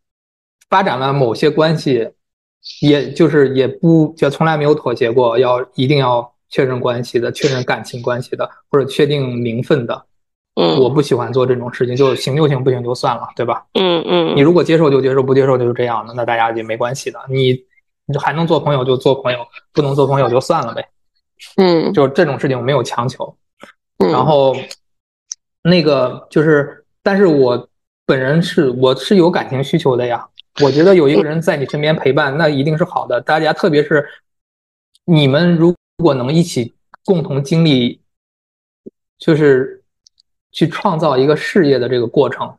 [0.69, 2.09] 发展了某些关系，
[2.81, 10.05] 也就是也不就从来没有妥协过，要一定要确认关系的，确认感情关系的，或者确定名分的。
[10.61, 13.65] 嗯，我不喜欢做这种事情，就行就行，不行就算了，对吧？
[13.75, 17.17] 嗯嗯，你如果接受就接受，不接受就是这样的，那大家也没关系的。
[17.29, 17.53] 你
[18.05, 19.39] 你还能做朋友就做朋友，
[19.71, 20.85] 不能做朋友就算了呗。
[21.55, 23.33] 嗯，就这种事情我没有强求。
[23.99, 24.53] 然后
[25.63, 27.69] 那个就是，但是我
[28.05, 30.27] 本人是我是有感情需求的呀。
[30.61, 33.21] 我觉得有一个人在你身边陪伴，那一定是好的。
[33.21, 34.05] 大家特别是
[35.05, 38.01] 你们如果能一起共同经历，
[39.17, 39.78] 就是。
[40.51, 42.51] 去创造一个事业的这个过程，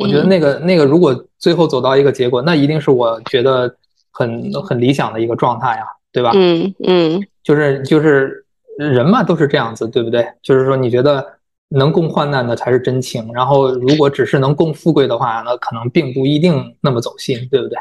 [0.00, 3.72] 我觉得那个那个如果最后走到一个结果，那一定是我觉得
[4.10, 6.32] 很很理想的一个状态呀，对吧？
[6.34, 8.44] 嗯嗯，就是就是
[8.76, 10.26] 人嘛都是这样子，对不对？
[10.42, 11.24] 就是说你觉得
[11.68, 17.78] 能共患难的才是真情，然后如果只是能共富贵的话，那可能并不一定那么走心，对不对？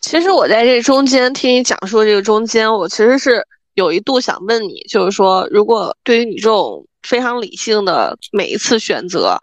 [0.00, 6.86] 其实我在这中间听你讲述这个中间，我其实是有一度想问你，就是说如果对于你这种。
[7.02, 9.38] 非常理性的每一次选择，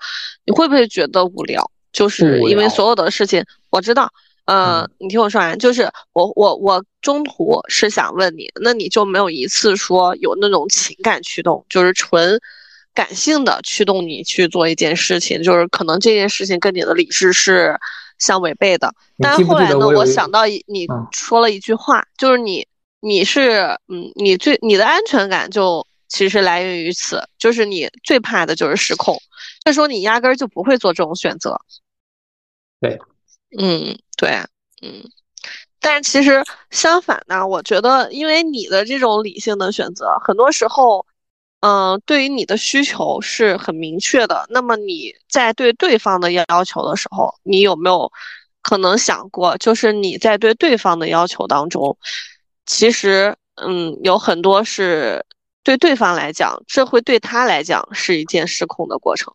[0.45, 1.69] 你会不会觉得无聊？
[1.91, 4.11] 就是因为所有的事情，我知道，
[4.45, 12.39] 嗯，你听我说完，就是我我我中途是想问你，那你就没有一次说有那种情感驱动，就是纯
[12.93, 17.75] 感性的驱动你去做一件事情，就是可能这件事情跟你的理智是
[18.19, 18.93] 相违背的。
[19.17, 22.67] 但是后来呢，我想到一你说了一句话，就是你
[22.99, 25.85] 你是嗯，你最你的安全感就。
[26.09, 29.15] 其实来源于此，就是你最怕的就是失控，
[29.63, 31.55] 那时候你压根儿就不会做这种选择。
[32.81, 32.97] 对，
[33.57, 34.29] 嗯，对，
[34.81, 35.03] 嗯，
[35.79, 41.05] 但是其实相反呢，我觉得，因为你的这种理性的选择，很多时候，
[41.59, 44.45] 嗯，对于你的需求是很明确的。
[44.49, 48.11] 那么你在对对方的要求的时候，你有没有
[48.63, 51.95] 可能想过，就是你在对对方的要求当中，
[52.65, 55.23] 其实，嗯，有很多是。
[55.63, 59.33] 对对方来讲，这会对他来讲是一件失控的过程，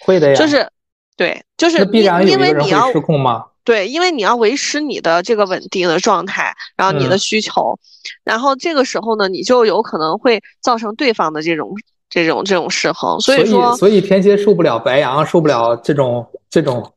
[0.00, 0.34] 会的呀。
[0.34, 0.68] 就是，
[1.16, 3.44] 对，就是必然因为你要失控吗？
[3.64, 7.78] 对，因为你要维持你的这个稳定的状态，然后你的需求，
[8.24, 11.74] 然后这个时候呢，你就有可能会造成对方的这种
[12.08, 13.20] 这种这种失衡。
[13.20, 16.92] 所以说，所以天蝎受不了白羊，受不了这种这种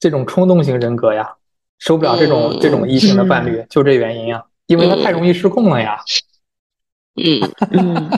[0.00, 1.30] 这种冲动型人格呀，
[1.78, 6.02] 受不了这种这种异性的伴侣，就这原因呀，因为他太容易失控了呀。
[6.04, 6.27] 嗯
[7.24, 8.10] 嗯嗯，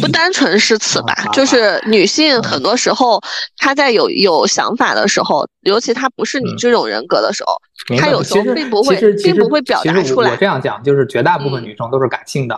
[0.00, 3.20] 不单纯是此吧，就是女性很多时候
[3.58, 7.54] 她在有有想法的时候，尤其她不是你这种人格的时候，
[7.98, 10.30] 她有时候并不会并不会表达出来。
[10.30, 12.56] 我这样讲，就是绝大部分女生都是感性的，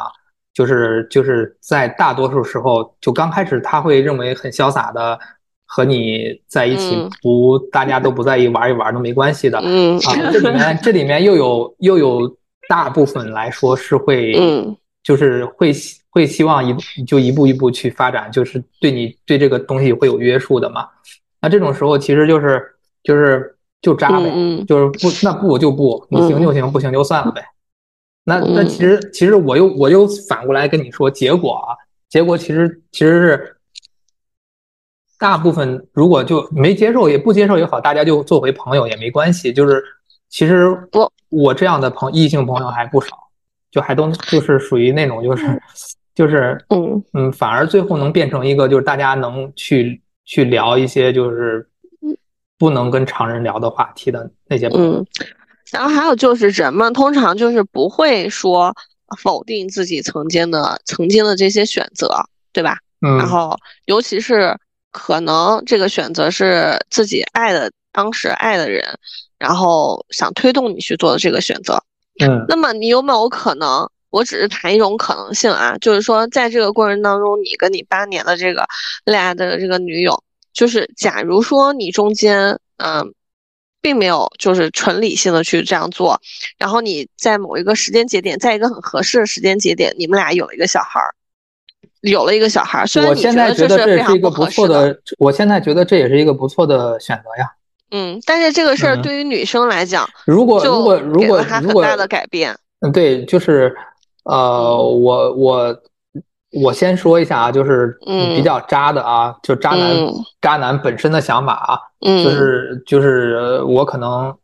[0.55, 5.19] 就是就是在大多数时候，就刚开始她会认为很潇洒的
[5.67, 9.61] 和你在一起，不大家都不在意玩一玩都没关系的。
[9.65, 12.37] 嗯啊，这里面这里面又有又有
[12.69, 14.77] 大部分来说是会嗯。
[15.03, 15.73] 就是会
[16.11, 20.89] 会希望一就一步一步去发展，就是对你对这个东西会有约束的嘛。
[21.41, 22.63] 那这种时候其实就是
[23.03, 27.43] 就是就渣呗，就是不那不就不，你行就行，不行就算了呗。
[28.25, 31.75] 那那其实其实我又我又反过来跟你说，结果啊，
[32.09, 33.57] 结果其实其实是
[35.19, 39.53] 大部分如果就没接受也不接受也好，大家就做回朋友也没关系。
[39.53, 39.83] 就是
[40.29, 43.19] 其实我我这样的朋异性朋友还不少。
[43.73, 45.61] 就还都就是属于那种就是
[46.15, 51.67] 就是嗯嗯，反而最后能变成一个就是大家能去去聊一些就是
[52.59, 55.05] 不能跟常人聊的话题的那些嗯，
[55.73, 58.73] 然后还有就是人们通常就是不会说
[59.19, 62.09] 否定自己曾经的曾经的这些选择，
[62.53, 62.77] 对吧？
[63.01, 63.57] 嗯，然后
[63.87, 64.57] 尤其是
[64.91, 68.85] 可能这个选择是自己爱的当时爱的人，
[69.39, 71.83] 然后想推动你去做的这个选择。
[72.21, 73.89] 嗯，那么你有没有可能？
[74.11, 78.67] 我只是谈一种可能性啊，就是说，在这个过程当中，你跟你八年的这个
[79.07, 83.15] 恋爱的这个女友，就是假如说你中间嗯，
[83.81, 86.21] 并没有就是纯理性的去这样做，
[86.59, 91.15] 然后你在某一个时间节点，在一个很合适的时间节点，你们俩有了一个小孩儿，
[92.03, 92.87] 有了一个小孩儿。
[92.87, 97.51] 虽然你现在觉得这是一个不错的，我现在觉得这也是一个不错的选择呀。
[97.93, 103.75] 嗯，但是这个事儿对于女生来讲，如果如果如果很大的改变，嗯，对，就是，
[104.25, 105.83] 呃，我我
[106.53, 109.97] 我先说一下啊，就是比较渣的啊，就渣男
[110.41, 114.35] 渣男本身的想法啊，就是就是我可能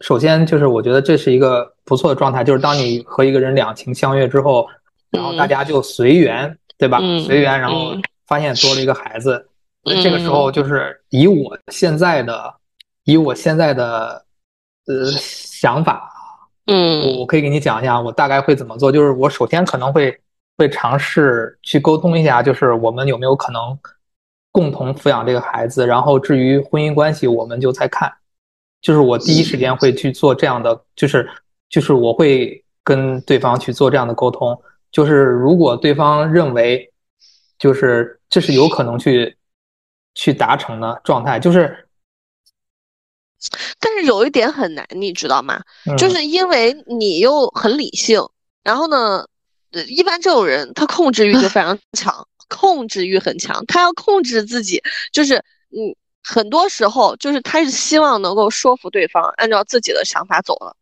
[0.00, 4.66] 首先就是我觉得这是一个不错的状态，就是当你和一个人两情相悦之后，
[5.10, 6.98] 然后大家就随缘，对吧？
[7.24, 9.44] 随缘，然后发现多了一个孩子，
[10.02, 12.52] 这个时候就是以我现在的
[13.06, 14.24] 以我现在的
[14.86, 16.12] 呃想法，
[16.66, 20.14] 嗯，我可以给你讲一下我大概会怎么做，就是我首先可能会。
[20.58, 23.78] 会尝试去沟通一下，就是我们有没有可能
[24.50, 28.10] 共同抚养这个孩子，然后至于婚姻关系，我们就再看。
[28.80, 31.28] 就是我第一时间会去做这样的，就是
[31.68, 34.58] 就是我会跟对方去做这样的沟通。
[34.90, 36.90] 就是如果对方认为，
[37.58, 39.36] 就是这是有可能去
[40.14, 41.85] 去达成的状态，就是，
[43.78, 45.60] 但是有一点很难，你知道吗？
[45.98, 48.20] 就是因为你又很理性，
[48.62, 49.24] 然后呢？
[49.88, 54.82] 一般这种人，他控制欲就非常强，控制欲很强，他要控制自己，
[55.12, 60.74] 就是嗯，很多时候就是他是希望能够说服对方按照自己的想法走了。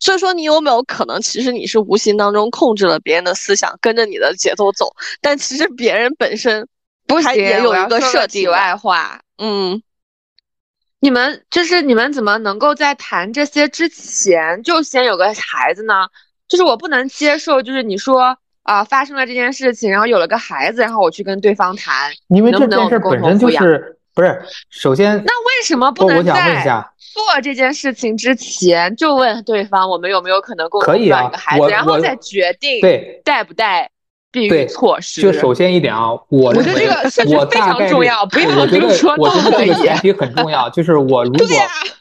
[0.00, 4.90] 所以说，你有没有可能，其实你是无形当中控制了别人的思想，跟着你的节奏走？
[5.20, 6.66] 但其实别人本身
[7.06, 9.20] 不行，也有一个设计外话。
[9.36, 9.82] 嗯，
[11.02, 16.06] 你们就是你们怎么能够在谈这些之前就先有个孩子呢？
[16.46, 24.40] 就是我不能接受，就是你说啊发生了这件事情，然后有了个孩子，然后我去跟对方谈，因为这件事本身就是不是。
[24.70, 26.62] 首先，那为什么不能在
[26.98, 33.90] 做这件事情之前就问对方我们有没有可能共同抚养一个孩子，然后再决定对带不带？
[34.32, 38.86] 避孕措施，就首先一点啊，我我觉得这个我非常重要，不要我觉得
[39.18, 41.46] 我觉得这个前提很重要，就是我 如果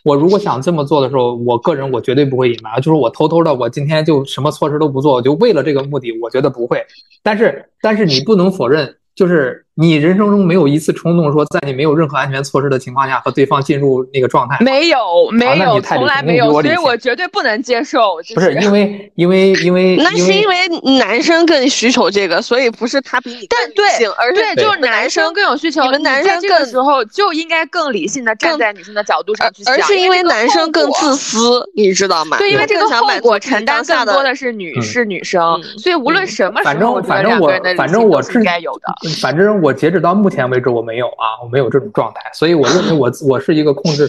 [0.04, 6.84] 我如果想这么做的时候，我个人我绝对不会隐瞒，就是我偷偷的，我今天就什么措施都不做，我就为了这个目的，我觉得不会。
[7.22, 8.96] 但是但是你不能否认。
[9.14, 18.18] 就是你人生中没有一次冲动说，在你没有任何安全措施的情况下和对方进入那个状态，没有，没有，从来没有，所以我绝对不能接受。
[18.36, 20.56] 不是因为，因为，因为，那是因为
[20.98, 25.84] 男生更需求这个，所以不是他比你更理性，而是就是男生更有需求。
[25.84, 32.38] 你们男生这个时候就应该更理性的站在女生的角度上去想，而是因为男生更自私，你知道吗？
[32.38, 39.74] 对，因为这个后果承担更多的是女是女生，所以无论什么时候，反正我反正我是应该有的，反正我。
[39.74, 44.08] 截止到目前为止，我没有啊，我没有这种状态，所以我认为我我是一个控制，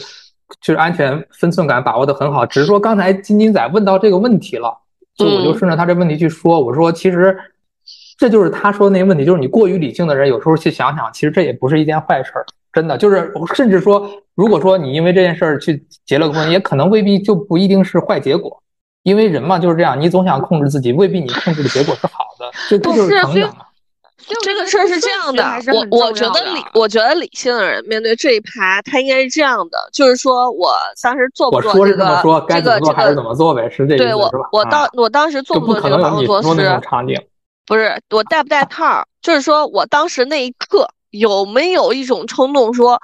[0.61, 2.45] 就是安全分寸感把握的很好。
[2.45, 4.77] 只是说刚才金金仔问到这个问题了，
[5.17, 7.37] 就我就顺着他这问题去说，我说其实
[8.19, 18.63] 这就是他说的那个问题，就是你过于理性的人，有时候去想想，其实这也不是一件坏事儿，真的就是，甚至说，如果说你因为这件事儿去结了个婚，也可能未必就不一定是坏结果，
[19.03, 23.65] 因为人嘛就是这样，你总想控制自己，未必你控制的结果是好的，这这就是成长嘛。
[24.43, 36.47] 这个事儿是这样的，我我觉得理，我觉得理性的人面对这一趴，他应该是这样的，就是说我当时做不做这个这个这个怎么做呗，是这对我我当我当时做不做这个防护措施？
[37.67, 39.05] 不是我带不带套？
[39.21, 43.01] 就是说我当时那一刻有没有一种冲动说，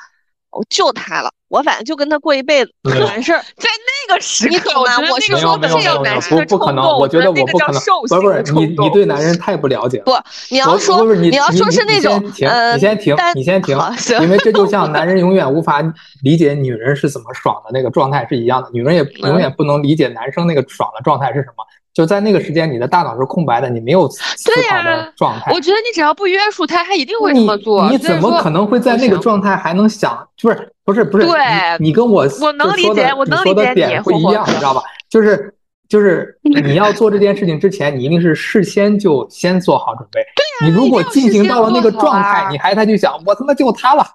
[0.50, 1.30] 我救他了。
[1.48, 3.70] 我反正就跟他过一辈子完事儿，在
[4.08, 7.80] 那个时刻，我是说这样男生的不可能，我觉得我不可能。
[8.06, 10.04] 不不是你你对男人太不了解了。
[10.04, 10.12] 不，
[10.50, 13.78] 你要说你要说是那种呃，你先停，你先停，
[14.20, 15.80] 因为这就像 男人永远无法
[16.22, 21.64] 理解女人是怎么爽的那个状态是一样的，女人也永远不能理解男生那个爽的状态是什么。
[21.98, 25.50] 就在那个时间，你的大脑是空白的，你没有思考的状态。
[25.52, 27.90] 我觉得你只要不约束他，他一定会这么做。
[27.90, 30.16] 你怎么可能会在那个状态还能想？
[30.40, 31.26] 不是不是不是？
[31.26, 31.40] 对，
[31.80, 34.80] 你跟我我能理解，我能理解点不一样，你知道吧？
[35.10, 35.52] 就是
[35.88, 40.20] 就是 你要做这件事情之前，你一定是事先就先做好准备。
[40.60, 44.06] 对你如果进行到了那个状态，你还再去想我他妈就他了，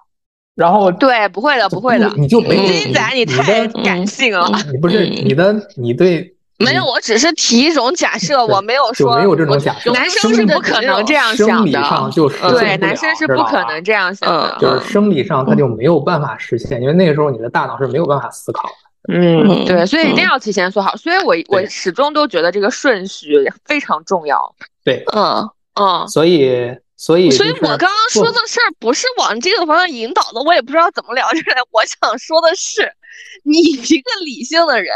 [0.54, 4.50] 然后对，不会的，不会的，你就没金仔，你太感性了。
[4.72, 6.33] 你不是你的，你对。
[6.56, 9.90] 没有，我只是提一种假设，我没有说没有这种假设。
[9.92, 18.74] 男生是不可能这样想的，生理上就对，男生是不可能这样想的，就是生理上他就没有办法实现，因为那个时候你的大脑是没有办法思考的。
[19.12, 20.96] 嗯，对，所以一定要提前做好。
[20.96, 23.34] 所以我我始终都觉得这个顺序
[23.64, 24.54] 非常重要。
[24.84, 31.56] 对，嗯嗯，所以所以所以我刚刚说的事儿不是往这个方向引导的，我也不知道怎么聊起来。
[31.72, 32.92] 我想说的是，
[33.42, 34.94] 你一个理性的人。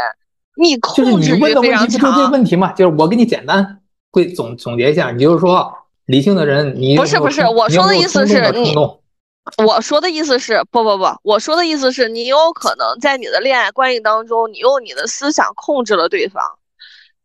[0.59, 2.71] 你控制问的问题不就这问题嘛？
[2.73, 3.79] 就是我给你简单
[4.11, 5.71] 会总总结一下，你就是说
[6.05, 8.75] 理性的人，你不是不是我说的意思是你，
[9.65, 16.43] 我说的意思是不不不，我说的意思是你有可能在你的恋爱关系当中，你用你的思想控制了对方，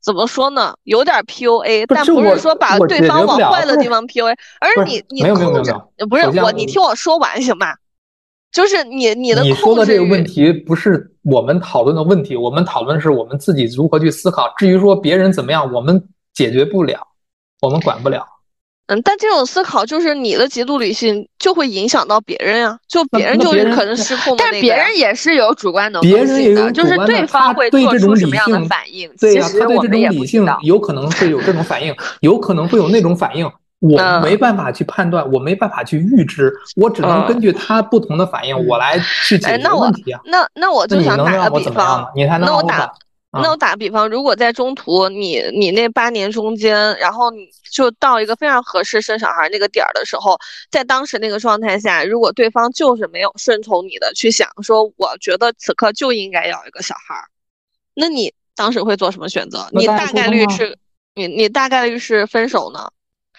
[0.03, 0.75] 怎么说呢？
[0.85, 5.75] 有点 PUA，但不是说把对方往坏的地方 PUA，而是你你控制
[6.09, 7.77] 不是我，你听我说完行吧？
[8.53, 14.53] 就是你你的你说的这个问题不是我们讨论的问题，我们讨论是我们自己如何去思考。
[14.59, 16.03] 至于说别人怎么样，我们
[16.35, 17.01] 解决不了，
[17.63, 18.27] 我们管不了。
[18.87, 24.37] 嗯，但这种思考就是你的极度理性就会影响到别人呀，就别人就是可能失控。
[24.37, 29.11] 但别人也是有主观能动性的，就是对方会做出什么样的反应。
[29.19, 33.51] 对呀，他对这种理性有可能会有这种反应，有可能会有那种反应，
[33.91, 40.21] 我没办法去判断，我没办法去预知，我只能根据他不同的反应，我来去解决问题啊。
[40.25, 42.91] 那那我就想打个比方，你还能那我打。
[43.43, 50.39] 那我打个比方，如果在中途你你那八年中间，然后你就到一个非常合适生小孩那个点儿的时候，
[50.71, 57.27] 在当时那个状态下，如果对方就是没有顺从你的去想说，我觉得此刻就应该要一个小孩儿，
[57.95, 59.67] 那你当时会做什么选择？
[59.73, 60.79] 你大概率是，
[61.17, 62.89] 你你大概率是分手呢，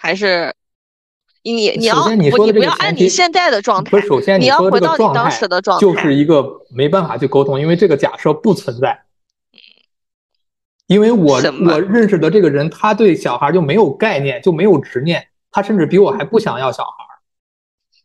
[0.06, 0.54] 还是
[1.42, 9.02] 你你要你你不要按你现在的状态，不是首先你要回到你当时的状态，就是一个没办法去沟通，因为这个假设不存在。
[10.86, 16.92] 因为我我认识的这个人，他对小孩就没有概念，就没有执念，他甚至比我还不想要小孩。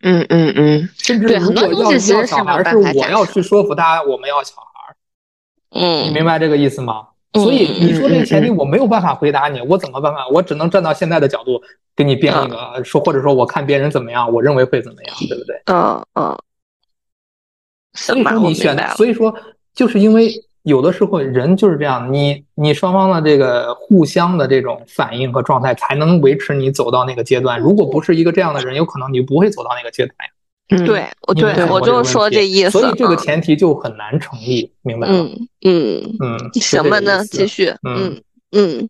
[0.02, 4.96] 嗯嗯嗯，甚至如果要要小孩，是我要去说服他我们要小孩。
[5.72, 7.08] 嗯，你明白这个意思吗？
[7.34, 10.26] 所以你说这个前提我没有办法回答你，我怎么办法？
[10.28, 11.60] 我只能站到现在的角度
[11.94, 15.62] 给你编一个说，或者说我看别人怎么样，我认为会怎么样，对不对？
[15.66, 16.38] 嗯嗯。
[17.94, 19.34] 所以说你选，所以说
[19.74, 20.32] 就是因为。
[20.64, 27.58] 有的时候人就是这样，你你双方的这个互相的这种反应和状态，才能维持你走到那个阶段。
[27.58, 30.32] 如果不是一个这样的人，有可能你不会走到那个阶段呀。
[30.70, 32.70] 嗯，对，我对我就是说这意思。
[32.70, 35.14] 所以这个前提就很难成立，明白吗？
[35.14, 37.24] 嗯嗯嗯，什么呢？
[37.26, 37.74] 继续。
[37.82, 38.88] 嗯嗯。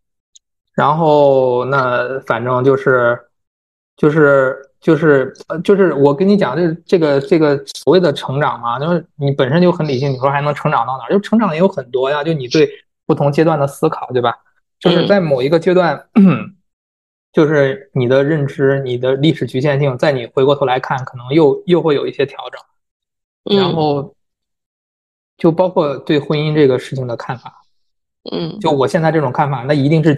[0.74, 3.18] 然后那反正就是
[3.96, 4.56] 就是。
[4.80, 11.06] 就是呃，就是我跟你讲，这这个这个所谓的成长嘛，就是你本身就很理性，你说还能成长到哪？
[11.10, 12.66] 就成长也有很多呀，就你对
[13.06, 14.34] 不同阶段的思考，对吧？
[14.78, 16.02] 就是在某一个阶段，
[17.32, 23.58] 就是你的认知、你的历史局限性，在你回过头来看，可能又又会有一些调整。
[23.58, 24.14] 然后，
[25.36, 27.62] 就包括对婚姻这个事情的看法，
[28.30, 30.16] 嗯，就我现在这种看法，那一定是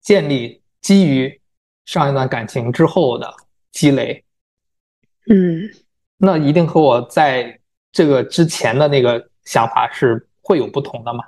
[0.00, 1.36] 建立基于。
[1.86, 3.34] 上一段感情之后的
[3.72, 4.22] 积累，
[5.28, 5.68] 嗯，
[6.18, 7.58] 那一定和我在
[7.90, 11.24] 这个之前的那个想法是会有不同的嘛？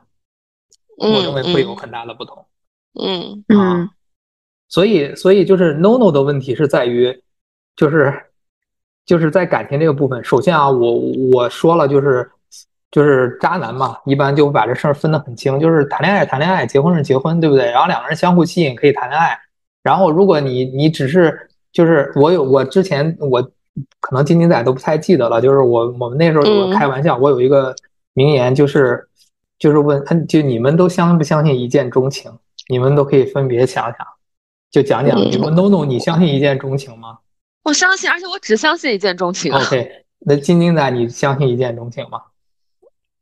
[0.99, 2.47] 我认为会有很大的不同。
[3.01, 3.91] 嗯啊，
[4.73, 7.15] 所以所以就是 no no 的问题是在于，
[7.77, 8.11] 就是
[9.05, 10.99] 就是在感情这个部分，首先啊，我
[11.31, 12.27] 我说了就是
[12.91, 17.71] 就是渣男嘛，一般就把这事儿分得很清，就是谈恋爱谈恋爱，结婚是结婚，对不对？
[17.71, 19.39] 然后两个人相互吸引可以谈恋爱。
[19.83, 21.39] 然后，如果你你只是
[21.71, 23.43] 就是我有我之前我
[24.01, 27.77] 可能金金仔都不太记得了，就是我我们那时候有个开玩笑，我有一个
[28.15, 29.07] 名言就是
[29.59, 32.33] 就是问，嗯，就你们都相不相信一见钟情？
[32.69, 34.07] 你们都可以分别想想，
[34.73, 35.17] 就讲讲。
[35.17, 37.19] 你说 no no，你相信一见钟情吗？
[37.63, 39.53] 我相信，而且我只相信一见钟情。
[39.53, 42.23] OK，那晶晶仔，你相信一见钟情吗？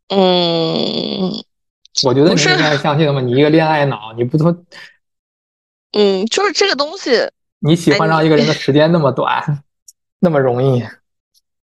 [0.09, 1.30] 嗯，
[2.07, 4.64] 我觉得你应该相信的嘛，你一个恋爱脑，你不都？
[5.92, 7.28] 嗯，就是这个东西，
[7.59, 9.62] 你喜欢上一个人的时间那么短，
[10.20, 10.82] 那么容易？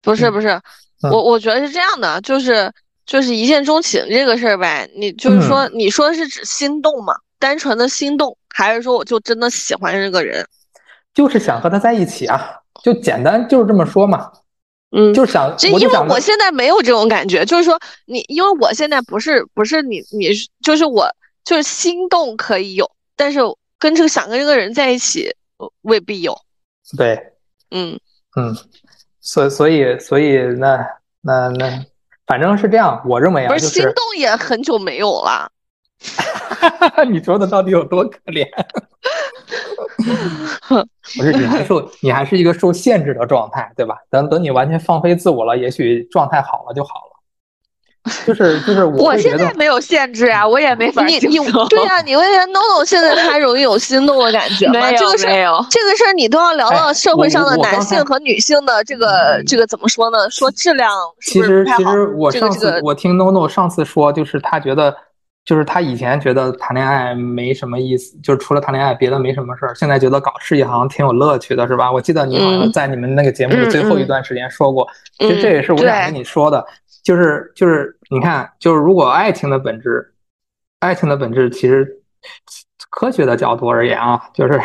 [0.03, 0.61] 不是不是，
[1.03, 2.73] 我我觉得是这样的，就是
[3.07, 7.15] 就是一见钟情这个事儿呗，你就是说，你说是指心动嘛？
[7.39, 10.47] 单纯的心动，还是说我就真的喜欢这个人？
[11.13, 14.31] 就是想和他在一起啊，就简单就是这么说嘛。
[14.97, 20.29] 嗯，就想，因为我现在没有这种感觉，就是说你，因为我现在不是不是你你
[20.63, 21.11] 就是我
[21.45, 23.41] 就是心动可以有，但是。
[23.77, 25.29] 跟这个想跟这个人在一起，
[25.83, 26.35] 未必有。
[26.97, 27.35] 对，
[27.71, 28.01] 嗯
[28.35, 28.57] 嗯，
[29.21, 30.79] 所所以所以那
[31.21, 31.85] 那那，
[32.27, 35.51] 反正是这样，我认为啊，不是心动也很久没有了。
[37.11, 38.47] 你说的到底有多可怜？
[41.17, 43.97] 不是你还受你还是一个受限制的状态，对吧？
[44.11, 47.15] 等等你完全放飞自我了，也许状态好了就好了。
[48.27, 51.39] 就是就是，我现在没有限制啊，我也没法你你
[51.71, 54.93] 对呀，你为啥 NONO 现在他容易有心动的感觉吗？
[54.93, 60.29] 这个事儿，这个事儿你都要聊到社会上的男性和女性的这个这个怎么说呢？
[60.29, 60.91] 说质量
[61.23, 64.95] 其实其实我上次我听 NONO 上次说，就是他觉得，
[65.45, 71.93] 就是他以前觉得谈恋爱没什么意思，就是除了谈恋爱别的没什么事儿，现在觉得搞事业好像挺有乐趣的，是吧？
[71.93, 74.89] 我记得你好像在你们那个节目的最后一段时间说过，
[75.19, 76.65] 其实这也是我想跟你说的。
[77.03, 80.15] 就是就是，你看，就是如果爱情的本质，
[80.81, 81.87] 爱情的本质其实
[82.89, 84.59] 科学的角度而言啊，就是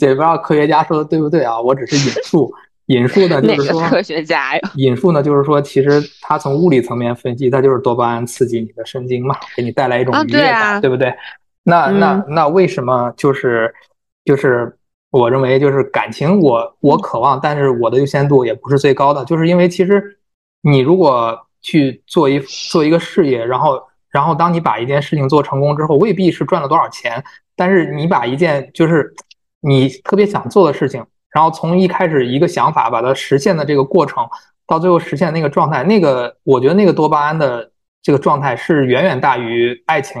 [0.00, 2.52] 也不知道科学家说的对不对啊，我只是引述。
[2.94, 4.60] 引述呢，就是说科学家呀。
[4.76, 11.12] 引述呢，就是说，其实它从物理层面分析，它就是多巴胺刺激你的神经嘛，给你带来一种愉悦感，对不对？
[11.64, 13.70] 那那那为什么就是
[14.24, 14.74] 就是
[15.10, 20.18] 我认为就是感情，我我渴望，但是我的优先度也不是最高的，就是因为其实
[20.62, 27.22] 你如果去做一做一个事业，然后然后当你把一件事情做成功之后，未必是赚了多少钱，
[27.54, 29.14] 但是你把一件就是
[29.60, 31.04] 你特别想做的事情。
[31.38, 34.28] 然后从一开始一个想法把它实现的这个过程，
[34.66, 37.70] 到最后实现那个状态，那个我觉得那个多巴胺的
[38.02, 40.20] 这个状态是远远大于爱情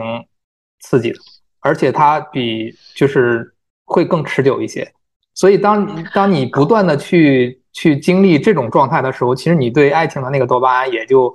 [0.78, 1.18] 刺激的，
[1.58, 3.52] 而且它比就是
[3.84, 4.88] 会更持久一些。
[5.34, 11.34] 所以当当你不断的去去经历这种状态的时候，其实你对爱情的那个多巴胺也就。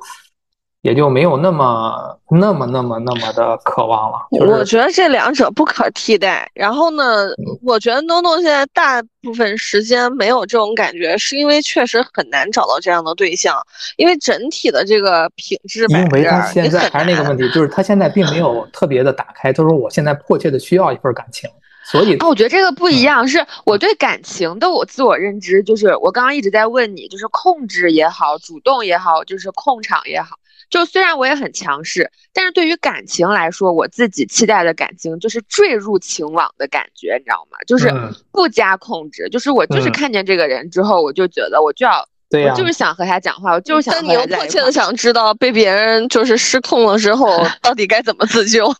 [0.84, 4.18] 也就没有那么、那么、那么、那么的渴望了。
[4.32, 6.46] 我觉得这两者不可替代。
[6.54, 7.30] 然后呢，
[7.64, 13.56] 我觉得东东现在大部分时间没有这种感觉，是因为确实很难找到这样的对象，
[13.96, 15.86] 因为整体的这个品质。
[15.88, 19.54] 因为他现在还是那个问题，就是他现在并没有特别的打开。
[19.54, 21.50] 他说：“我现在迫切的需要一份感情。”
[21.86, 30.36] 所以，我觉得这个不一样，是我对感情的我自我认知，就是我刚刚一直在问你，就是控制也好，主动也好，就是控场也好。
[30.74, 37.59] 就虽然我也很强势，但是对于感情来说，我自己期待的感情就是坠入情网的感觉，你知道吗？
[37.67, 37.93] 就是
[38.32, 43.93] 不加控制，就是我就是看见这个人之后，我就觉得我就要，我就是想和他讲话，我就是想。
[43.93, 48.74] 但你又迫切的想知道被别人就是失控了之后， 到底该怎么自救？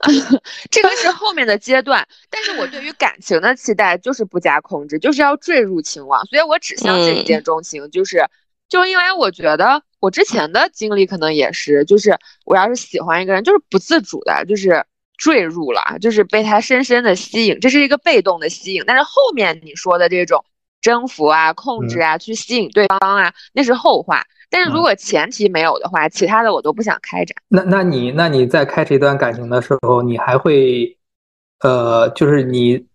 [0.70, 8.24] 这个是后面的阶段，但是我对于感情的期待就是不加控制，就是要坠入情网，所以我只相信一见钟情，就是。
[8.72, 12.16] 就因为我觉得我之前的经历可能也是，就是
[12.46, 14.82] 我要是喜欢一个人，就是不自主的，就是
[15.18, 18.82] 坠入了，就是被他深深的吸引，这是一个被动的吸引。
[18.86, 20.42] 但是后面你说的这种
[20.80, 24.24] 征服啊、控制啊、去吸引对方啊，那是后话。
[24.48, 27.36] 但是如果前提没有的话，其他的我都不想开展。
[27.48, 30.96] 那那你那你在开始一段感情的时候，你还会，
[31.60, 32.86] 呃，就是你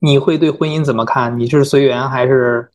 [0.00, 1.38] 你会对婚姻怎么看？
[1.38, 2.68] 你是随缘还是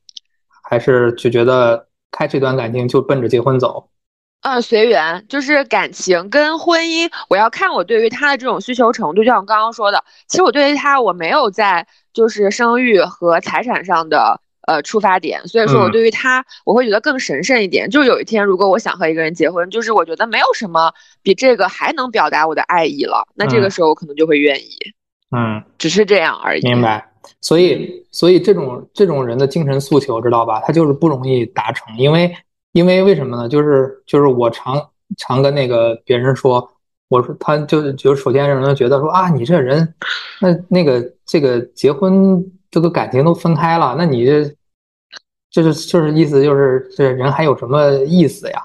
[0.63, 1.85] 还是就觉得？
[2.13, 3.89] 开这段感情就奔着结婚走，
[4.43, 9.15] 嗯，随缘，就是感情跟婚姻，我要看我对于他的这种需求程度。
[9.15, 17.89] 就像我刚刚说的，其实我对于他，我没有在就是生育和财产上的呃出发点，所以说我对于他，我会觉得更神圣一点。
[17.89, 24.77] 就是有一天，如果我想和一个人结婚，就是我觉得没有什么比这个还能表达我的爱意了，那这个时候我可能就会愿意，
[25.35, 26.61] 嗯，只是这样而已。
[26.61, 27.12] 明白。
[27.41, 30.59] 所以，所以这种这种人的精神诉求，知道吧？
[30.61, 32.35] 他就是不容易达成，因为，
[32.73, 33.47] 因为为什么呢？
[33.47, 36.69] 就是就是我常常跟那个别人说，
[37.07, 39.93] 我说他就就首先让人觉得说啊，你这人，
[40.41, 44.43] 那那个这个结婚这个感情都分开了，那你这
[45.49, 48.61] 就是就是意思就是这人还有什么意思呀？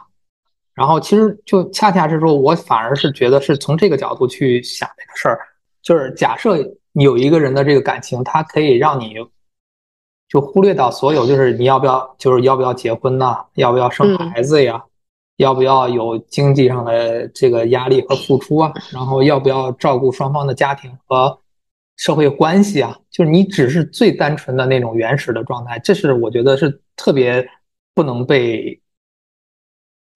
[0.74, 5.38] 然后其实就恰恰是说，我反而是觉得是从这个角度去想这个事儿，
[5.82, 6.58] 就是假设。
[7.04, 9.14] 有一个人的这个感情，他可以让你
[10.28, 13.36] 就忽略到所有，就是你要不要，就是要不要结婚呢？
[13.54, 14.84] 要不要生孩子呀？
[15.36, 18.72] 要不要有经济上的这个压力和付出啊？
[18.92, 21.38] 然后要不要照顾双方的家庭和
[21.96, 22.98] 社会关系啊？
[23.10, 27.48] 就是你只是最单纯的那种原始的状态，这是我觉得是特别
[27.94, 28.80] 不能被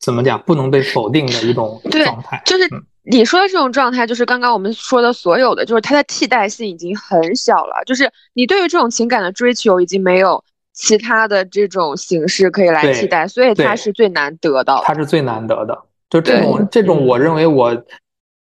[0.00, 2.68] 怎么讲，不能被否定的一种状态，就是。
[3.04, 7.82] 你说的这种状态，就是刚刚我们说的所有的，就是它的替代性已经很小了。
[7.84, 10.42] 就是你对于这种情感的追求，已经没有
[10.72, 14.80] 其他的这种形式可以来替代，所以它是最难得的。
[14.84, 15.76] 它是最难得的，
[16.08, 17.74] 就这种这种，我认为我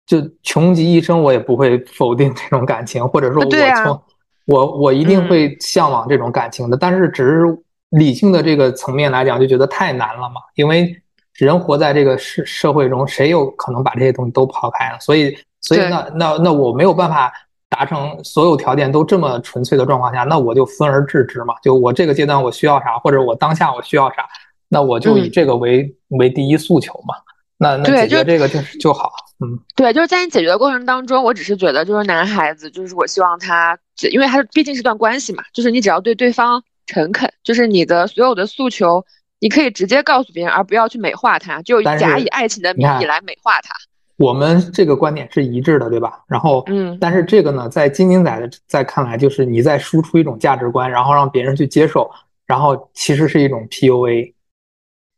[0.08, 3.52] 就穷极一生，我也不会否定这种感情，或者说，我
[3.84, 4.02] 从
[4.46, 6.76] 我我一定会向往这种感情的。
[6.76, 7.44] 但是，只是
[7.92, 11.00] 理性的这个层面来讲，就觉得太难了嘛，因为。
[11.46, 15.00] 人活在这个社社会中，谁有可能把这些东西都抛开呢？
[15.00, 17.32] 所以，所以那那那我没有办法
[17.70, 21.54] 达成所有条件都这么纯粹的状况下，那我就分而治之嘛。
[21.62, 24.28] 就我这个阶段我需要啥，或者我当下我需要啥，
[24.68, 27.14] 那我就以这个为为第一诉求嘛。
[27.60, 29.12] 那那解决这个就是就好。
[29.40, 33.78] 嗯，对，就是在你解决的过程当中，我只是觉得就是男孩子，就是我希望他，
[34.12, 39.06] 因为他毕竟是段关系嘛，就是你只要对对方诚恳，就是你的所有的诉求。
[39.40, 43.74] 你可以直接告诉别人，而不要去美化他，就假以爱情的名义来美化他。
[44.18, 46.24] 我们这个观点是一致的，对吧？
[46.28, 52.10] 然后，嗯，但是这个呢，在金金仔的在看来，就是你在输出一种价值观，然后让别人去接受，
[52.48, 54.34] 然后其实是一种 PUA，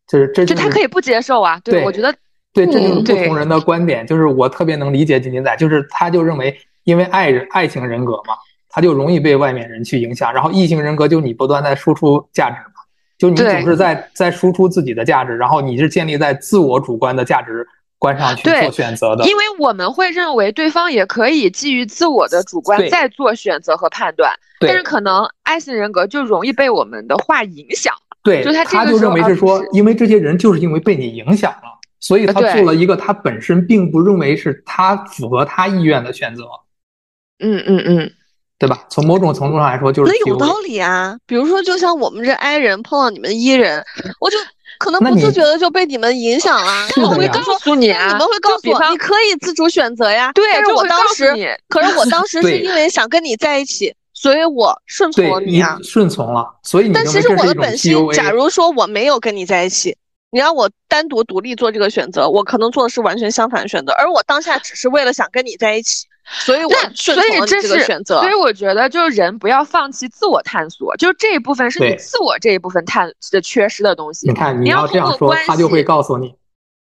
[0.05, 1.57] 就是这就他可以不接受啊。
[1.63, 2.13] 对，我觉得
[2.51, 4.05] 对，这就是不同人的观点。
[4.05, 6.53] 就是我特别能理解金金仔，就是他就认为，
[6.84, 8.34] 因为爱人爱情人格嘛，
[8.67, 10.34] 他就容易被外面人去影响。
[10.34, 12.79] 然后异性人格就你不断在输出价值嘛，
[13.20, 17.67] 就你总是在在输出自己的价值，然后你是建立在自我主观的价值
[17.97, 19.28] 观上去做选择的。
[19.28, 27.93] 因为我们会认为对方也可以基于自我的主观再做选择和判断，但是可能爱情人格就容易被我们的话影响。
[28.24, 36.43] 对，就他他就认为是说，因为这些人就是因为被你影响了，所以他做了一个他本身并不认为是他符合他意愿的选择。
[37.39, 38.11] 嗯嗯嗯，
[38.60, 38.86] 对吧？
[38.89, 41.18] 从某种程度上来说，就是那有道理啊。
[41.26, 43.84] 比如说，就像我们这 I 人碰到你们 E 人，
[44.20, 44.38] 我就
[44.78, 46.88] 可能不自觉的就被你们影响了。
[47.01, 50.32] 我会告诉你，你们会告诉我，你可以自主选择呀。
[50.34, 53.95] 对，但是我当时，可是我当时是因为想跟你在一起。
[54.12, 56.45] 所以我顺从了你啊，顺从了。
[56.64, 59.95] 所以，但其实我的本心，假如说我没有跟你在一起，
[60.30, 63.93] 你让我单独独立做这个选择，我可能做的是完全相反的选择。
[63.93, 68.22] 而我当下只是为了想跟你在一起，所以我顺从了这个选择。
[68.22, 74.28] 所以我觉得，就是人不要放弃自我探索，就是这一部分是你自我这一部分探的缺失的东西。
[74.28, 76.34] 你看，你要这样说，他就会告诉你。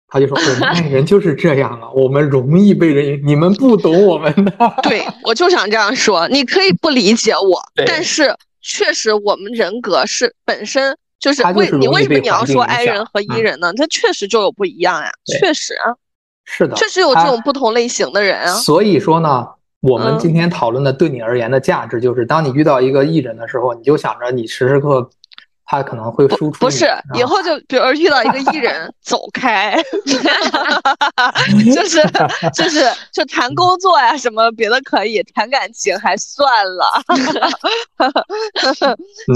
[0.08, 4.52] 他就说： “我们爱人就是这样啊，我们容易被人，你们不懂我们的。
[4.84, 6.28] ”对，我就想这样说。
[6.28, 8.32] 你可以不理解我，但是
[8.62, 13.72] 确实我们人格是本身就是为你为什么你要说 I 人和 E 人呢？
[13.74, 15.90] 他确实就有不一样呀，确实啊，
[16.46, 18.54] 是的，确实有这种不同类型的人啊。
[18.54, 19.46] 所以说呢，
[19.80, 25.10] 我们今天讨论的对你而言的价值，就是当你遇到一个艺人的时候，你就想着你时时刻。
[25.68, 29.76] 他可能会输出，不是以后就比如遇到一个艺人， 走开，
[31.74, 32.00] 就是
[32.54, 36.84] 就是就谈工作呀什么别的可以，谈感情还算了，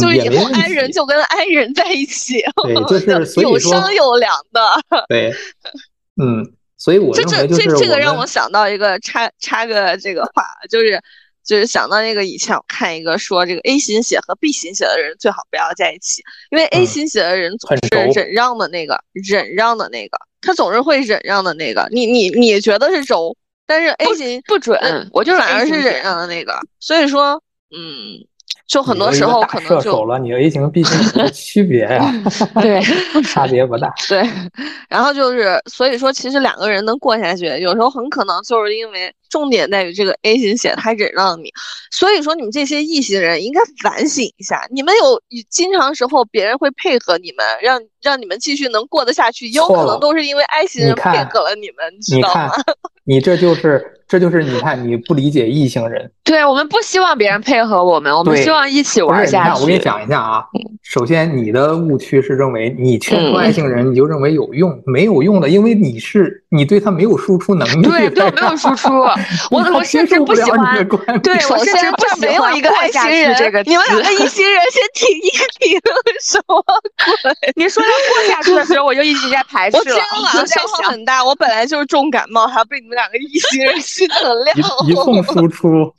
[0.00, 4.60] 就是以后爱人就跟爱人在一起，对，就是有商有量的，
[5.08, 5.34] 对，
[6.22, 6.48] 嗯，
[6.80, 11.00] 所以我这这这这个让我想到一个插插个这个话，就是。
[11.42, 21.88] 就是想到那个以前我看一个说这个 A 型血和 B 型血的人最好不要在一起，因为 A 型血的人总是忍让的那个，忍让的那个，他总是会忍让的那个。
[21.90, 23.34] 你你你觉得是轴，
[23.66, 24.78] 但是 A 型不准，
[25.12, 26.60] 我就反而是忍让的那个。
[26.78, 27.42] 所以说，
[27.74, 28.28] 嗯。
[28.66, 32.12] 就很多时候可能就了，你 A 型 B 型有区别呀？
[32.62, 32.80] 对，
[33.26, 33.92] 差别不大。
[34.08, 34.22] 对，
[34.88, 41.52] 然后就是，所以说其实两个人能过下去，有时候很可能就是因为重点在于这个 A 型血他忍让你。
[41.90, 52.52] 所以说你们这些 E 型人应该反省一下，你们有经常时候别人会配合你们，让让你们继续能过得下去，有可能都是因为 I 型人配合了你们，你知道吗？
[53.02, 53.96] 你这就是。
[54.10, 56.10] 这就是你看，你不理解异性人。
[56.24, 59.60] 对我们不希望别人配合我们，我们希望一起玩下去。
[59.62, 60.44] 我给你讲一下啊，
[60.82, 67.86] 首先你的误区是认为你劝说外星人，你就认为有用，没有用的，因为你是你对他没有输出能力。
[67.86, 68.88] 对，对我没有输出，
[69.50, 70.76] 我我甚至不喜欢。
[71.22, 73.64] 对，我甚至不喜欢一 个外星人。
[73.64, 75.80] 你们两个异星人先停一停，
[76.20, 77.52] 什么鬼？
[77.56, 79.80] 你说要过下去的时候，我就一直在排斥了。
[79.80, 83.74] 我今天晚上消耗很大，我本来就是重感冒，还要被你们两个异星人。
[84.06, 85.92] 能量一送输出，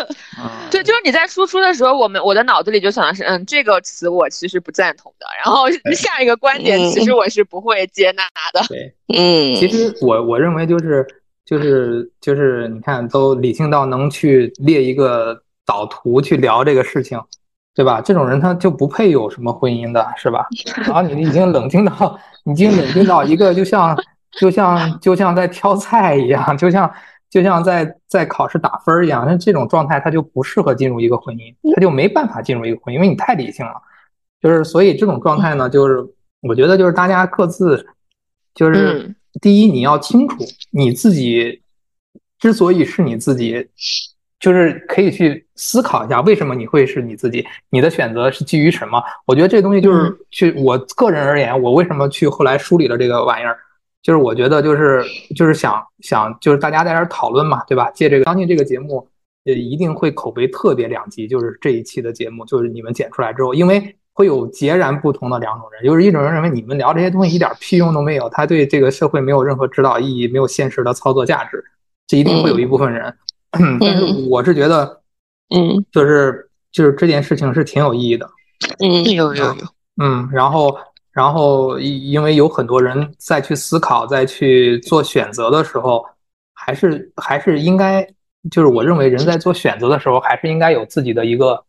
[0.70, 8.22] 对，就是你在输出的时候，我们我的脑子里就想的是，嗯，这个词我其实不赞同的，然后 下一个观点其实我是不会接纳
[8.52, 8.66] 的。
[8.68, 11.06] 对，嗯，其实我我认为就是
[11.44, 17.20] 就是就是，你看都理性到能去列一个导图去聊这个事情，
[17.74, 18.00] 对吧？
[18.00, 20.46] 这种人他就不配有什么婚姻的，是吧？
[20.84, 23.96] 然后你已经冷静到，已经冷静到一个就像
[24.38, 26.90] 就像就像在挑菜一样，就像。
[27.30, 33.72] 就像在在考试打分一样，那这种状态他就不适合进入一个婚姻，他就没办法进入一个婚姻，因为你太理性了。
[34.40, 36.04] 就是所以这种状态呢，就是
[36.40, 37.86] 我觉得就是大家各自，
[38.52, 40.38] 就是第一你要清楚
[40.72, 41.62] 你自己
[42.38, 43.68] 之所以是你自己，
[44.40, 49.00] 就是可以去思考一下为什么你会是你自己，你的选择是基于什么？
[49.24, 53.56] 我觉得这东西就是去我个人而言，我为什么去后来梳理了这个玩意儿。
[54.02, 55.04] 就是我觉得，就是
[55.36, 57.90] 就是想想，就是大家在这儿讨论嘛，对吧？
[57.90, 59.06] 借这个，相信这个节目
[59.44, 61.28] 也一定会口碑特别两极。
[61.28, 71.62] 就是这一期的节目，就是你们剪出来之后，因为会有截然不同的两种人，就是一种人认为你们聊这些东西一点屁用都没有，他对这个社会没有任何指导意义，没有现实的操作价值，
[72.06, 73.14] 这一定会有一部分人。
[73.52, 75.02] 但是我是觉得，
[75.54, 78.26] 嗯，就是就是这件事情是挺有意义的。
[78.78, 79.54] 嗯，有有有。
[80.02, 80.74] 嗯，然后。
[81.12, 86.04] 然后，因因为有很多人再去思考、再去做选择的时候，
[86.54, 88.06] 还是还是应该，
[88.50, 91.64] 就是我认为人在做选择的时候，还是应该有自己的一个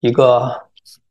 [0.00, 0.50] 一个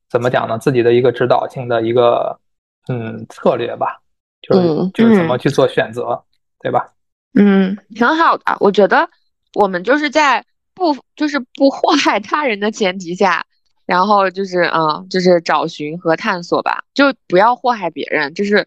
[0.10, 0.58] 怎么讲呢？
[0.58, 2.40] 自己的一个指导性的一个
[2.88, 4.02] 嗯策略吧。
[4.40, 6.24] 就是就是怎么去做选择，
[6.62, 6.88] 对吧？
[7.34, 8.44] 嗯，挺好的。
[8.60, 9.10] 我觉得
[9.56, 10.46] 我们就是在
[10.76, 13.46] 不就是不祸害他人的前提下，
[13.88, 18.32] 然后就是嗯，就是找寻和探索吧，就不要祸害别人。
[18.36, 18.64] 就是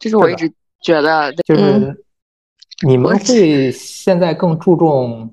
[0.00, 2.04] 这是我一直觉得，就是
[2.84, 5.32] 你们会现在更注重，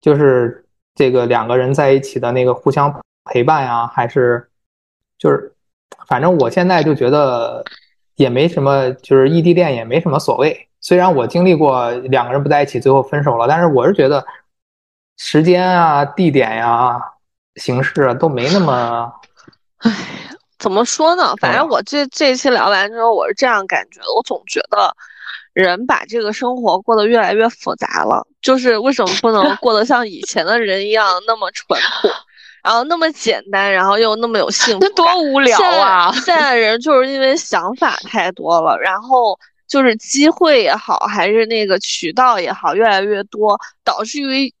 [0.00, 4.48] 就是这个两个人在一起的那个互相陪伴呀，还是
[5.16, 5.54] 就是。
[6.06, 7.62] 反正我现在就觉得
[8.16, 10.68] 也没什么，就是异地恋也没什么所谓。
[10.80, 14.24] 虽然我经历过两个人不在一起，最后分手了，但是我是觉得
[15.18, 16.98] 时间啊、地点呀、
[17.58, 19.12] 形式啊都没那么……
[19.78, 19.92] 唉，
[20.58, 21.34] 怎么说呢？
[21.36, 24.06] 反正我这这一期聊完之后，我是这样感觉的。
[24.16, 24.94] 我总觉得
[25.52, 32.08] 人把这个生活过得越来越复杂了，就是为什么不能过得像以前的人一样 那么淳朴？
[32.60, 36.12] 然后那么简单，然后又那么有幸福，那多无聊啊！
[36.12, 39.38] 现在人就是因为想法太多了，然后
[39.68, 44.52] 就是机会也好，还是那个渠道也好，越来越多，导致于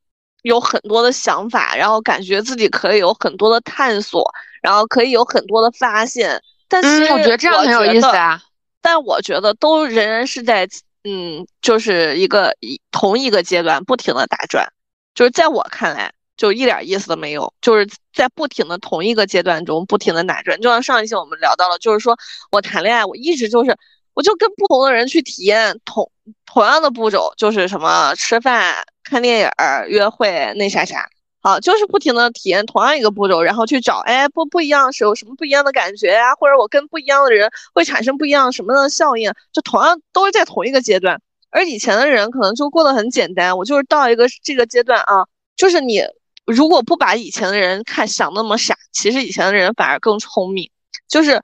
[0.42, 4.24] 有很多的想法，然后感觉自己可以有很多的探索，
[4.62, 6.40] 然后可以有很多的发现。
[6.68, 8.42] 但其实我觉得这样很有意思啊。
[8.80, 10.68] 但我觉得都仍然是在
[11.04, 14.66] 嗯，就是一个一同一个阶段不停的打转，
[15.14, 16.12] 就是在我看来。
[16.38, 17.84] 就一点意思都没有，就是
[18.14, 20.56] 在不停的同一个阶段中不停的打转。
[20.60, 22.16] 就像上一期我们聊到了，就是说
[22.52, 23.76] 我谈恋爱，我一直就是，
[24.14, 26.08] 我就跟不同的人去体验同
[26.46, 29.50] 同样的步骤，就是什么吃饭、看电影、
[29.88, 31.08] 约会那啥啥，
[31.40, 36.34] 好，就是不停的体验同样一个步骤，然后去找，哎，不不一样是有什么不一样的感觉呀？
[36.34, 39.32] 或者我跟不一样的人会产生不一样什么的效应？
[39.52, 46.02] 就同样都是在同一个阶段，而以前的人可能就过得很简单，我就是到一个这个阶段啊，就是你。
[46.50, 50.70] 如果不把以前的人看想那么傻，其实以前的人反而更聪明，
[51.06, 51.42] 就是，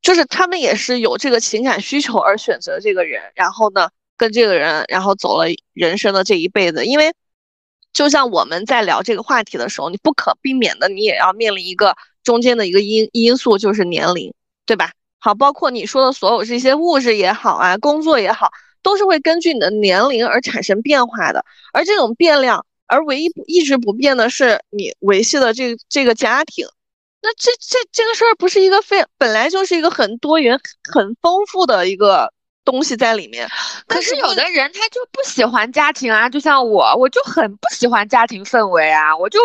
[0.00, 6.84] 就是他们也是有这个情感需求而选择这个人，然后呢，跟这个人，然后走了人生的这一辈子。
[6.86, 7.12] 因为，
[7.92, 14.32] 就像我们在聊这个话题的时候，你不可避免的，你也要面临一个中间的一个因因素，就是年龄，
[14.66, 14.92] 对吧？
[15.18, 18.50] 好，包括你说的所有这些物质也好啊，工作也好，
[18.82, 22.66] 都是会根据你的年龄而产生变化的，而这种变量。
[22.86, 26.66] 而唯一一直不变的是你维系的这这个家庭，
[27.22, 30.60] 那这这这个事儿不是一个非本来就是一个很多元、
[30.92, 32.30] 很丰富的一个
[32.64, 33.48] 东西在里面。
[33.86, 39.38] 可是有的人他就不喜欢家庭啊，就像我，我就很不喜欢家庭氛围啊，我就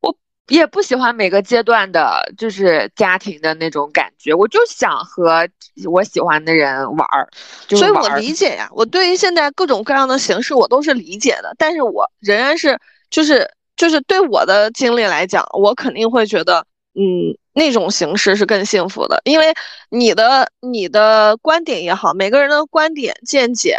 [0.00, 0.16] 我。
[0.48, 4.32] 也不喜欢每个阶段的，就是家庭的那种感觉。
[4.32, 5.44] 我就想和
[5.90, 7.28] 我喜欢的人玩儿，
[7.68, 8.68] 所以我理解呀。
[8.70, 11.52] 我对于现在各种各样的形式，我都是理解的。
[11.58, 12.78] 但是我仍然是，
[13.10, 16.64] 就是就是对我的经历来讲，我肯定会觉得，
[16.98, 19.20] 嗯，那种形式是更幸福的。
[19.24, 19.54] 因为
[19.90, 23.78] 你的你的观点也好，每个人的观点见解，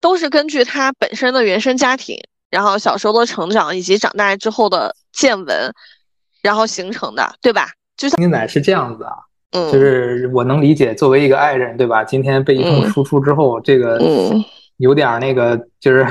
[0.00, 2.16] 都是根据他本身的原生家庭。
[2.50, 5.70] 然后小时候的成长以及长大之后的见闻，
[6.40, 7.68] 然后形成的，对吧？
[7.94, 9.12] 就像你奶是这样子啊，
[9.50, 12.02] 嗯，就是我能理解，作为一个爱人，对吧？
[12.02, 14.00] 今天被一通输出之后，这个
[14.78, 16.06] 有点那个，就是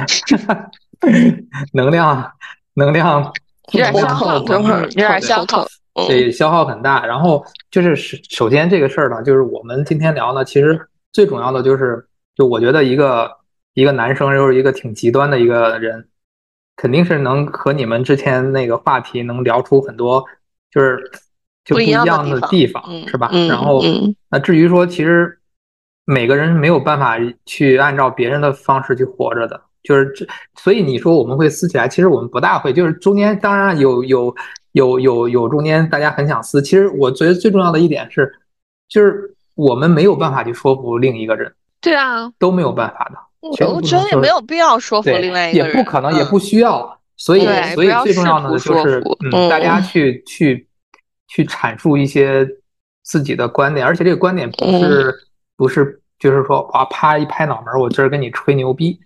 [1.74, 2.32] 能量
[2.76, 3.34] 能量
[3.72, 5.68] 有点消耗，等会儿有点消耗，
[6.06, 7.06] 对，消耗很大。
[7.06, 7.96] 然后就是
[8.30, 10.80] 首先这个事儿呢，就是我们今天聊呢，其实
[11.12, 13.32] 最重要的就是，就我觉得一个
[13.74, 16.08] 一个男生又是一个挺极端的一个人。
[16.80, 20.24] 肯定是能和你们之前那个话题能聊出很多，
[20.70, 21.10] 就是
[21.66, 23.32] 就不一样的地方，是吧？
[23.50, 23.82] 然后
[24.30, 25.40] 那至于说，其实
[26.06, 27.18] 每个人没有办法
[27.48, 30.24] 去按照别人的方式去活着的，就是这。
[30.56, 32.72] 所以你说我们会撕起来，其实我们不大会。
[32.72, 34.36] 就是中间当然有有
[34.78, 38.32] 有有有中间大家很想撕，其实我觉得最重要的一点是，
[38.88, 41.52] 就是我们没有办法去说服另一个人。
[41.82, 43.18] 对啊，都没有办法的。
[43.42, 46.98] 我觉得也没有必要说服另外一个人，也不可能，也不需要。
[47.16, 50.68] 所以，所以最重要的就是，嗯，大家去去
[51.28, 52.48] 去阐述一些
[53.04, 55.16] 自己的观点，而且这个观点不是
[55.56, 59.00] 不是就是说啊啪一拍脑门，我今儿跟你吹牛逼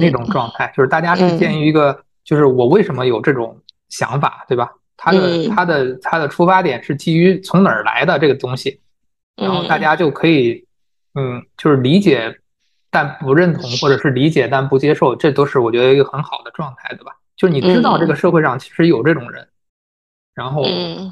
[0.00, 3.54] 那种状态，就是大家是建于一个，就是我为什么有这种
[3.90, 4.70] 想法，对吧？
[5.02, 8.80] 他的他的他的出发点是基于从哪儿来的这个东西，
[9.36, 10.64] 然后大家就可以
[11.14, 12.38] 嗯，就是理解。
[12.94, 17.12] 但不认同，或者是理解但不接受，这都是我觉得一个很好的状态，对吧？
[17.36, 19.48] 就是你知道这个社会上其实有这种人，
[20.34, 20.62] 然后，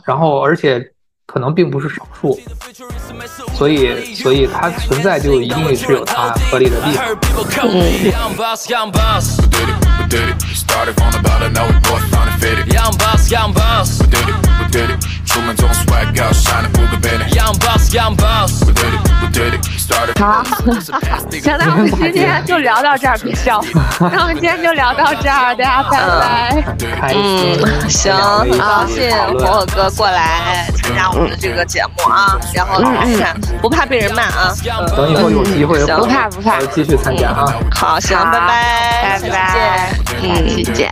[0.04, 0.92] 然后而且
[1.32, 2.36] 可能并不是少数，
[3.54, 7.06] 所以，所以它存在就一定是有它合理的地方。
[20.20, 20.44] 好，
[21.40, 23.60] 行，那我们今天就聊到这儿，别笑。
[23.98, 26.64] 那我们今天就聊到这儿，大家拜拜。
[27.14, 32.80] 嗯，行，很高兴火火哥过来参加我们的这个节目啊，然后
[33.18, 34.54] 看不怕被人骂啊。
[34.96, 37.52] 等以后有机会，不怕不怕，继续参加啊。
[37.72, 39.90] 好，行，拜拜，拜拜，
[40.22, 40.90] 嗯，再见。